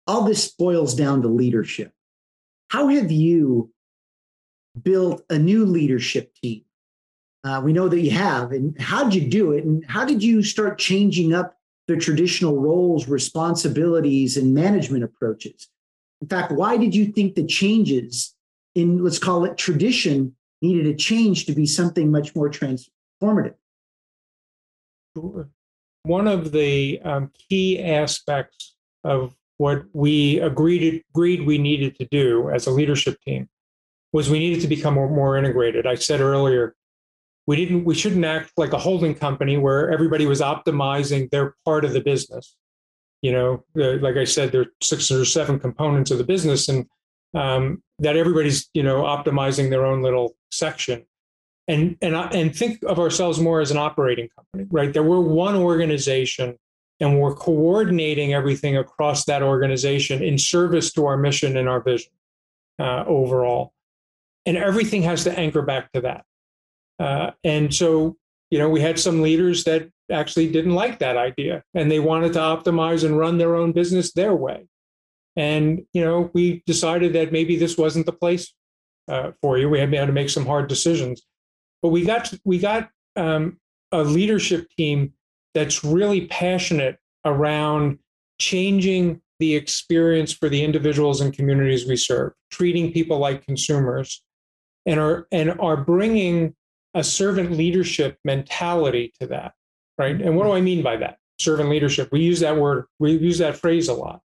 all 0.07 0.24
this 0.24 0.51
boils 0.51 0.94
down 0.94 1.22
to 1.22 1.29
leadership. 1.29 1.92
How 2.68 2.88
have 2.88 3.11
you 3.11 3.72
built 4.81 5.24
a 5.31 5.38
new 5.38 5.64
leadership 5.64 6.35
team? 6.35 6.62
Uh, 7.44 7.61
we 7.64 7.72
know 7.72 7.88
that 7.88 8.00
you 8.00 8.11
have. 8.11 8.52
And 8.52 8.78
how 8.81 9.04
did 9.04 9.14
you 9.14 9.28
do 9.28 9.52
it? 9.52 9.64
And 9.64 9.85
how 9.87 10.04
did 10.04 10.22
you 10.22 10.42
start 10.42 10.78
changing 10.78 11.33
up 11.33 11.57
the 11.87 11.96
traditional 11.96 12.61
roles, 12.61 13.09
responsibilities, 13.09 14.37
and 14.37 14.54
management 14.54 15.04
approaches? 15.04 15.68
In 16.20 16.28
fact, 16.28 16.52
why 16.52 16.76
did 16.76 16.94
you 16.94 17.07
think 17.07 17.35
the 17.35 17.46
changes 17.46 18.35
in, 18.74 19.02
let's 19.02 19.18
call 19.18 19.44
it 19.44 19.57
tradition, 19.57 20.35
needed 20.61 20.87
a 20.87 20.94
change 20.94 21.46
to 21.46 21.52
be 21.52 21.64
something 21.64 22.11
much 22.11 22.35
more 22.35 22.50
transformative? 22.50 23.54
Sure. 25.16 25.48
One 26.02 26.26
of 26.26 26.52
the 26.52 27.00
um, 27.02 27.31
key 27.48 27.83
aspects 27.83 28.74
of 29.04 29.35
what 29.59 29.85
we 29.92 30.38
agreed 30.40 31.05
agreed 31.11 31.47
we 31.47 31.59
needed 31.59 31.97
to 31.97 32.07
do 32.11 32.49
as 32.51 32.66
a 32.66 32.71
leadership 32.71 33.21
team 33.21 33.49
was 34.12 34.31
we 34.31 34.38
needed 34.38 34.62
to 34.62 34.68
become 34.68 34.94
more, 34.94 35.11
more 35.11 35.37
integrated. 35.37 35.87
I 35.87 35.97
said 35.97 36.21
earlier, 36.21 36.75
we 37.47 37.57
didn't 37.57 37.85
we 37.85 37.94
shouldn't 37.94 38.25
act 38.25 38.53
like 38.57 38.73
a 38.73 38.79
holding 38.79 39.14
company 39.14 39.57
where 39.59 39.90
everybody 39.90 40.27
was 40.27 40.40
optimizing 40.40 41.31
their 41.31 41.55
part 41.64 41.85
of 41.85 41.92
the 41.92 42.01
business. 42.01 42.57
You 43.21 43.33
know 43.33 43.64
like 43.75 44.16
i 44.16 44.23
said 44.23 44.53
there 44.53 44.61
are 44.61 44.73
six 44.81 45.11
or 45.11 45.25
seven 45.25 45.59
components 45.59 46.12
of 46.12 46.18
the 46.18 46.25
business 46.25 46.68
and 46.68 46.87
um, 47.35 47.83
that 47.99 48.16
everybody's 48.16 48.71
you 48.75 48.83
know 48.83 49.03
optimizing 49.03 49.71
their 49.71 49.85
own 49.85 50.03
little 50.03 50.37
section. 50.51 51.05
And 51.66 51.97
and 52.01 52.14
and 52.14 52.55
think 52.55 52.83
of 52.85 52.99
ourselves 52.99 53.40
more 53.40 53.61
as 53.61 53.71
an 53.71 53.77
operating 53.77 54.29
company 54.37 54.66
right? 54.71 54.92
That 54.92 55.03
we're 55.03 55.21
one 55.21 55.57
organization 55.57 56.57
and 57.00 57.20
we're 57.20 57.34
coordinating 57.34 58.34
everything 58.34 58.76
across 58.76 59.24
that 59.24 59.42
organization 59.42 60.22
in 60.22 60.37
service 60.38 60.92
to 60.92 61.06
our 61.06 61.16
mission 61.16 61.56
and 61.56 61.68
our 61.68 61.80
vision 61.80 62.12
uh, 62.78 63.04
overall 63.06 63.72
and 64.46 64.56
everything 64.56 65.02
has 65.02 65.24
to 65.24 65.38
anchor 65.38 65.62
back 65.62 65.90
to 65.92 66.00
that 66.00 66.24
uh, 66.98 67.30
and 67.44 67.72
so, 67.72 68.16
you 68.50 68.58
know, 68.58 68.68
we 68.68 68.80
had 68.80 68.98
some 68.98 69.22
leaders 69.22 69.64
that 69.64 69.88
actually 70.11 70.50
didn't 70.50 70.74
like 70.74 70.98
that 70.98 71.16
idea 71.16 71.62
and 71.74 71.90
they 71.90 72.00
wanted 72.00 72.32
to 72.32 72.38
optimize 72.38 73.04
and 73.04 73.18
run 73.18 73.38
their 73.38 73.54
own 73.54 73.72
business 73.72 74.12
their 74.12 74.34
way. 74.34 74.66
And, 75.37 75.84
you 75.92 76.04
know, 76.04 76.30
we 76.34 76.62
decided 76.66 77.12
that 77.12 77.30
maybe 77.30 77.56
this 77.56 77.78
wasn't 77.78 78.06
the 78.06 78.12
place 78.12 78.52
uh, 79.06 79.32
for 79.40 79.58
you. 79.58 79.68
We 79.68 79.78
had, 79.78 79.90
to 79.90 80.12
make 80.12 80.30
some 80.30 80.46
hard 80.46 80.68
decisions. 80.68 81.22
But 81.82 81.90
we 81.90 82.04
got, 82.04 82.32
we 82.44 82.58
got 82.58 82.90
um, 83.14 83.58
a 83.92 84.02
leadership 84.02 84.68
team 84.76 85.12
that's 85.54 85.84
really 85.84 86.26
passionate 86.26 86.98
around 87.24 87.98
changing 88.38 89.20
the 89.38 89.54
experience 89.54 90.32
for 90.32 90.48
the 90.48 90.64
individuals 90.64 91.20
and 91.20 91.32
communities 91.32 91.87
we 91.87 91.96
serve, 91.96 92.32
treating 92.50 92.92
people 92.92 93.18
like 93.18 93.46
consumers, 93.46 94.22
and 94.87 94.98
are 94.98 95.26
and 95.30 95.58
are 95.61 95.76
bringing 95.76 96.54
a 96.94 97.04
servant 97.04 97.52
leadership 97.52 98.18
mentality 98.24 99.12
to 99.20 99.26
that, 99.26 99.52
right? 99.98 100.20
And 100.20 100.37
what 100.37 100.44
do 100.44 100.52
I 100.52 100.61
mean 100.61 100.82
by 100.82 100.96
that? 100.96 101.18
Servant 101.38 101.68
leadership. 101.68 102.08
We 102.11 102.20
use 102.20 102.40
that 102.40 102.56
word, 102.56 102.87
we 102.98 103.12
use 103.12 103.38
that 103.38 103.56
phrase 103.56 103.88
a 103.88 103.94
lot. 103.94 104.20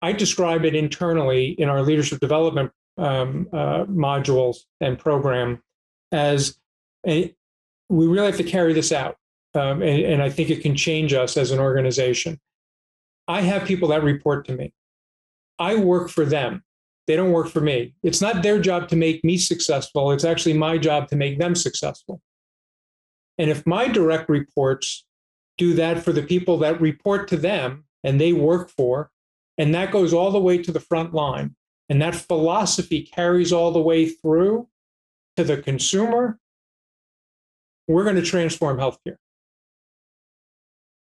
I 0.00 0.12
describe 0.12 0.64
it 0.64 0.76
internally 0.76 1.48
in 1.58 1.68
our 1.68 1.82
leadership 1.82 2.20
development 2.20 2.70
um, 2.98 3.48
uh, 3.52 3.84
modules 3.84 4.58
and 4.80 4.98
program 4.98 5.62
as 6.12 6.58
a, 7.06 7.34
we 7.88 8.06
really 8.06 8.26
have 8.26 8.36
to 8.36 8.44
carry 8.44 8.72
this 8.72 8.92
out. 8.92 9.16
Um, 9.54 9.82
and, 9.82 10.02
and 10.04 10.22
I 10.22 10.30
think 10.30 10.50
it 10.50 10.62
can 10.62 10.76
change 10.76 11.12
us 11.12 11.36
as 11.36 11.50
an 11.50 11.58
organization. 11.58 12.38
I 13.26 13.40
have 13.42 13.64
people 13.64 13.88
that 13.88 14.02
report 14.02 14.46
to 14.46 14.56
me. 14.56 14.72
I 15.58 15.76
work 15.76 16.08
for 16.10 16.24
them. 16.24 16.62
They 17.06 17.16
don't 17.16 17.32
work 17.32 17.48
for 17.48 17.60
me. 17.60 17.94
It's 18.02 18.20
not 18.20 18.42
their 18.42 18.60
job 18.60 18.88
to 18.88 18.96
make 18.96 19.24
me 19.24 19.38
successful. 19.38 20.12
It's 20.12 20.24
actually 20.24 20.52
my 20.52 20.76
job 20.78 21.08
to 21.08 21.16
make 21.16 21.38
them 21.38 21.54
successful. 21.54 22.20
And 23.38 23.50
if 23.50 23.66
my 23.66 23.88
direct 23.88 24.28
reports 24.28 25.04
do 25.56 25.74
that 25.74 26.02
for 26.02 26.12
the 26.12 26.22
people 26.22 26.58
that 26.58 26.80
report 26.80 27.28
to 27.28 27.36
them 27.36 27.84
and 28.04 28.20
they 28.20 28.32
work 28.32 28.70
for, 28.70 29.10
and 29.56 29.74
that 29.74 29.90
goes 29.90 30.12
all 30.12 30.30
the 30.30 30.38
way 30.38 30.58
to 30.58 30.70
the 30.70 30.80
front 30.80 31.14
line, 31.14 31.56
and 31.88 32.00
that 32.02 32.14
philosophy 32.14 33.02
carries 33.02 33.52
all 33.52 33.72
the 33.72 33.80
way 33.80 34.08
through 34.08 34.68
to 35.36 35.44
the 35.44 35.56
consumer, 35.56 36.38
we're 37.86 38.04
going 38.04 38.16
to 38.16 38.22
transform 38.22 38.78
healthcare. 38.78 39.16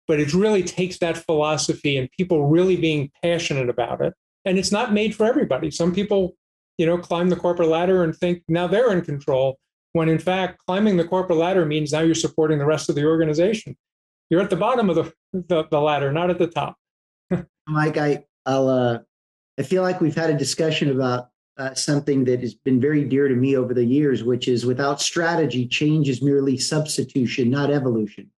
But 0.07 0.19
it 0.19 0.33
really 0.33 0.63
takes 0.63 0.99
that 0.99 1.17
philosophy 1.17 1.97
and 1.97 2.09
people 2.11 2.47
really 2.47 2.77
being 2.77 3.11
passionate 3.21 3.69
about 3.69 4.01
it 4.01 4.13
and 4.47 4.57
it's 4.57 4.71
not 4.71 4.93
made 4.93 5.13
for 5.13 5.25
everybody. 5.25 5.69
Some 5.69 5.93
people, 5.93 6.35
you 6.77 6.85
know, 6.85 6.97
climb 6.97 7.29
the 7.29 7.35
corporate 7.35 7.67
ladder 7.67 8.03
and 8.03 8.15
think 8.15 8.43
now 8.47 8.65
they're 8.65 8.93
in 8.93 9.01
control, 9.01 9.59
when 9.91 10.07
in 10.07 10.19
fact, 10.19 10.59
climbing 10.65 10.95
the 10.95 11.03
corporate 11.03 11.37
ladder 11.37 11.65
means 11.65 11.91
now 11.91 11.99
you're 11.99 12.15
supporting 12.15 12.57
the 12.57 12.65
rest 12.65 12.87
of 12.87 12.95
the 12.95 13.05
organization. 13.05 13.75
You're 14.29 14.41
at 14.41 14.49
the 14.49 14.55
bottom 14.55 14.89
of 14.89 14.95
the, 14.95 15.13
the, 15.33 15.65
the 15.69 15.81
ladder, 15.81 16.13
not 16.13 16.29
at 16.29 16.39
the 16.39 16.47
top. 16.47 16.77
Mike, 17.67 17.97
I, 17.97 18.23
I'll, 18.45 18.69
uh, 18.69 18.99
I 19.59 19.63
feel 19.63 19.83
like 19.83 19.99
we've 19.99 20.15
had 20.15 20.29
a 20.29 20.37
discussion 20.37 20.91
about 20.91 21.27
uh, 21.57 21.73
something 21.73 22.23
that 22.25 22.39
has 22.39 22.53
been 22.53 22.79
very 22.79 23.03
dear 23.03 23.27
to 23.27 23.35
me 23.35 23.57
over 23.57 23.73
the 23.73 23.83
years, 23.83 24.23
which 24.23 24.47
is 24.47 24.65
without 24.65 25.01
strategy, 25.01 25.67
change 25.67 26.07
is 26.07 26.21
merely 26.21 26.57
substitution, 26.57 27.49
not 27.49 27.69
evolution. 27.69 28.31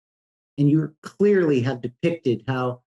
And 0.59 0.69
you 0.69 0.93
clearly 1.01 1.61
have 1.61 1.81
depicted 1.81 2.43
how 2.47 2.81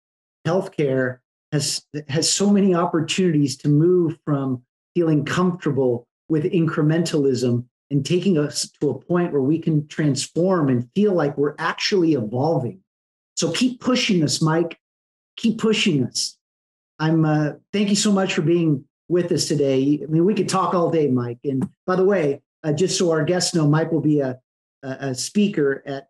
healthcare 0.45 1.19
has 1.51 1.85
has 2.07 2.31
so 2.31 2.49
many 2.49 2.75
opportunities 2.75 3.55
to 3.57 3.69
move 3.69 4.17
from 4.25 4.63
feeling 4.95 5.23
comfortable 5.23 6.07
with 6.27 6.43
incrementalism 6.43 7.65
and 7.91 8.05
taking 8.05 8.37
us 8.37 8.69
to 8.81 8.89
a 8.89 8.99
point 8.99 9.31
where 9.31 9.41
we 9.41 9.59
can 9.59 9.87
transform 9.87 10.69
and 10.69 10.89
feel 10.93 11.13
like 11.13 11.37
we're 11.37 11.55
actually 11.57 12.13
evolving. 12.13 12.81
So 13.35 13.51
keep 13.51 13.79
pushing 13.79 14.23
us, 14.23 14.41
Mike. 14.41 14.77
Keep 15.37 15.59
pushing 15.59 16.03
us. 16.03 16.37
I'm 16.99 17.23
uh, 17.25 17.53
thank 17.71 17.89
you 17.89 17.95
so 17.95 18.11
much 18.11 18.33
for 18.33 18.41
being 18.41 18.85
with 19.07 19.31
us 19.31 19.47
today. 19.47 19.99
I 20.03 20.05
mean, 20.07 20.25
we 20.25 20.35
could 20.35 20.49
talk 20.49 20.73
all 20.73 20.91
day, 20.91 21.07
Mike. 21.07 21.39
And 21.43 21.69
by 21.85 21.95
the 21.95 22.05
way, 22.05 22.41
uh, 22.63 22.73
just 22.73 22.97
so 22.97 23.11
our 23.11 23.23
guests 23.23 23.55
know, 23.55 23.67
Mike 23.67 23.91
will 23.91 24.01
be 24.01 24.19
a, 24.19 24.39
a, 24.83 24.89
a 24.89 25.15
speaker 25.15 25.81
at 25.85 26.09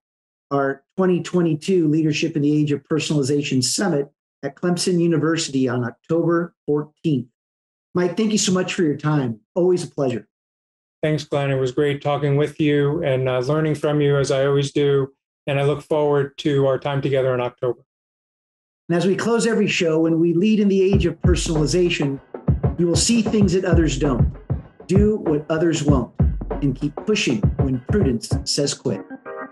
our 0.52 0.84
2022 0.98 1.88
Leadership 1.88 2.36
in 2.36 2.42
the 2.42 2.56
Age 2.56 2.72
of 2.72 2.84
Personalization 2.84 3.64
Summit 3.64 4.12
at 4.44 4.56
Clemson 4.56 5.00
University 5.00 5.68
on 5.68 5.84
October 5.84 6.54
14th. 6.70 7.28
Mike, 7.94 8.16
thank 8.16 8.32
you 8.32 8.38
so 8.38 8.52
much 8.52 8.74
for 8.74 8.84
your 8.84 8.98
time. 8.98 9.40
Always 9.56 9.84
a 9.84 9.88
pleasure. 9.88 10.28
Thanks, 11.02 11.24
Glenn. 11.24 11.52
It 11.52 11.60
was 11.60 11.72
great 11.72 12.02
talking 12.02 12.36
with 12.36 12.60
you 12.60 13.04
and 13.04 13.28
uh, 13.30 13.40
learning 13.40 13.76
from 13.76 14.02
you 14.02 14.18
as 14.18 14.32
I 14.32 14.46
always 14.46 14.72
do. 14.72 15.14
And 15.48 15.60
I 15.60 15.64
look 15.64 15.82
forward 15.82 16.38
to 16.40 16.68
our 16.68 16.78
time 16.78 17.02
together 17.02 17.34
in 17.34 17.42
October. 17.42 17.82
And 18.88 18.98
as 18.98 19.06
we 19.06 19.16
close 19.16 19.48
every 19.48 19.68
show, 19.68 20.02
when 20.02 20.20
we 20.20 20.34
lead 20.34 20.60
in 20.60 20.68
the 20.68 20.82
age 20.82 21.06
of 21.06 21.20
personalization, 21.22 22.20
You 22.80 22.88
will 22.88 22.96
see 22.96 23.22
things 23.22 23.52
that 23.54 23.66
others 23.66 24.00
don't. 24.00 24.34
Do 24.88 25.18
what 25.18 25.46
others 25.52 25.84
won't 25.84 26.14
and 26.62 26.74
keep 26.74 26.96
pushing 26.96 27.42
when 27.58 27.82
prudence 27.90 28.32
says 28.46 28.74
quit. 28.74 29.02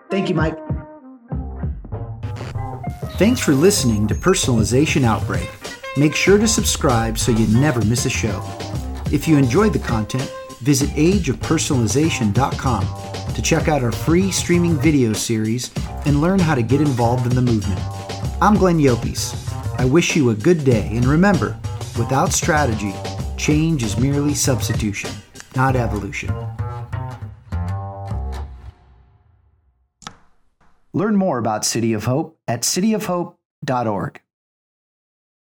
Thank 0.10 0.30
you, 0.30 0.36
Mike. 0.36 0.58
Thanks 3.18 3.42
for 3.42 3.54
listening 3.54 4.08
to 4.10 4.14
Personalization 4.14 5.04
Outbreak. 5.04 5.50
Make 5.98 6.14
sure 6.14 6.38
to 6.38 6.48
subscribe 6.48 7.18
so 7.18 7.32
you 7.32 7.48
never 7.48 7.84
miss 7.84 8.06
a 8.06 8.12
show. 8.12 8.44
If 9.12 9.28
you 9.28 9.38
enjoyed 9.38 9.74
the 9.74 9.80
content, 9.80 10.32
visit 10.60 10.92
ageofpersonalization.com 10.92 13.34
to 13.34 13.42
check 13.42 13.70
out 13.70 13.84
our 13.84 13.92
free 13.92 14.32
streaming 14.32 14.76
video 14.76 15.14
series 15.14 15.72
and 16.06 16.22
learn 16.22 16.38
how 16.38 16.54
to 16.54 16.62
get 16.62 16.80
involved 16.80 17.26
in 17.26 17.34
the 17.34 17.42
movement. 17.42 17.82
I'm 18.40 18.56
Glenn 18.56 18.78
Llopis. 18.78 19.34
I 19.80 19.86
wish 19.86 20.16
you 20.16 20.30
a 20.30 20.36
good 20.36 20.64
day, 20.64 20.88
and 20.92 21.04
remember, 21.04 21.58
without 21.98 22.34
strategy, 22.34 22.94
change 23.36 23.82
is 23.82 23.98
merely 23.98 24.36
substitution, 24.36 25.10
not 25.56 25.76
evolution. 25.76 26.32
Learn 30.94 31.16
more 31.16 31.38
about 31.38 31.66
City 31.66 31.94
of 31.94 32.06
Hope 32.06 32.40
at 32.48 32.62
cityofhope.org. 32.62 34.22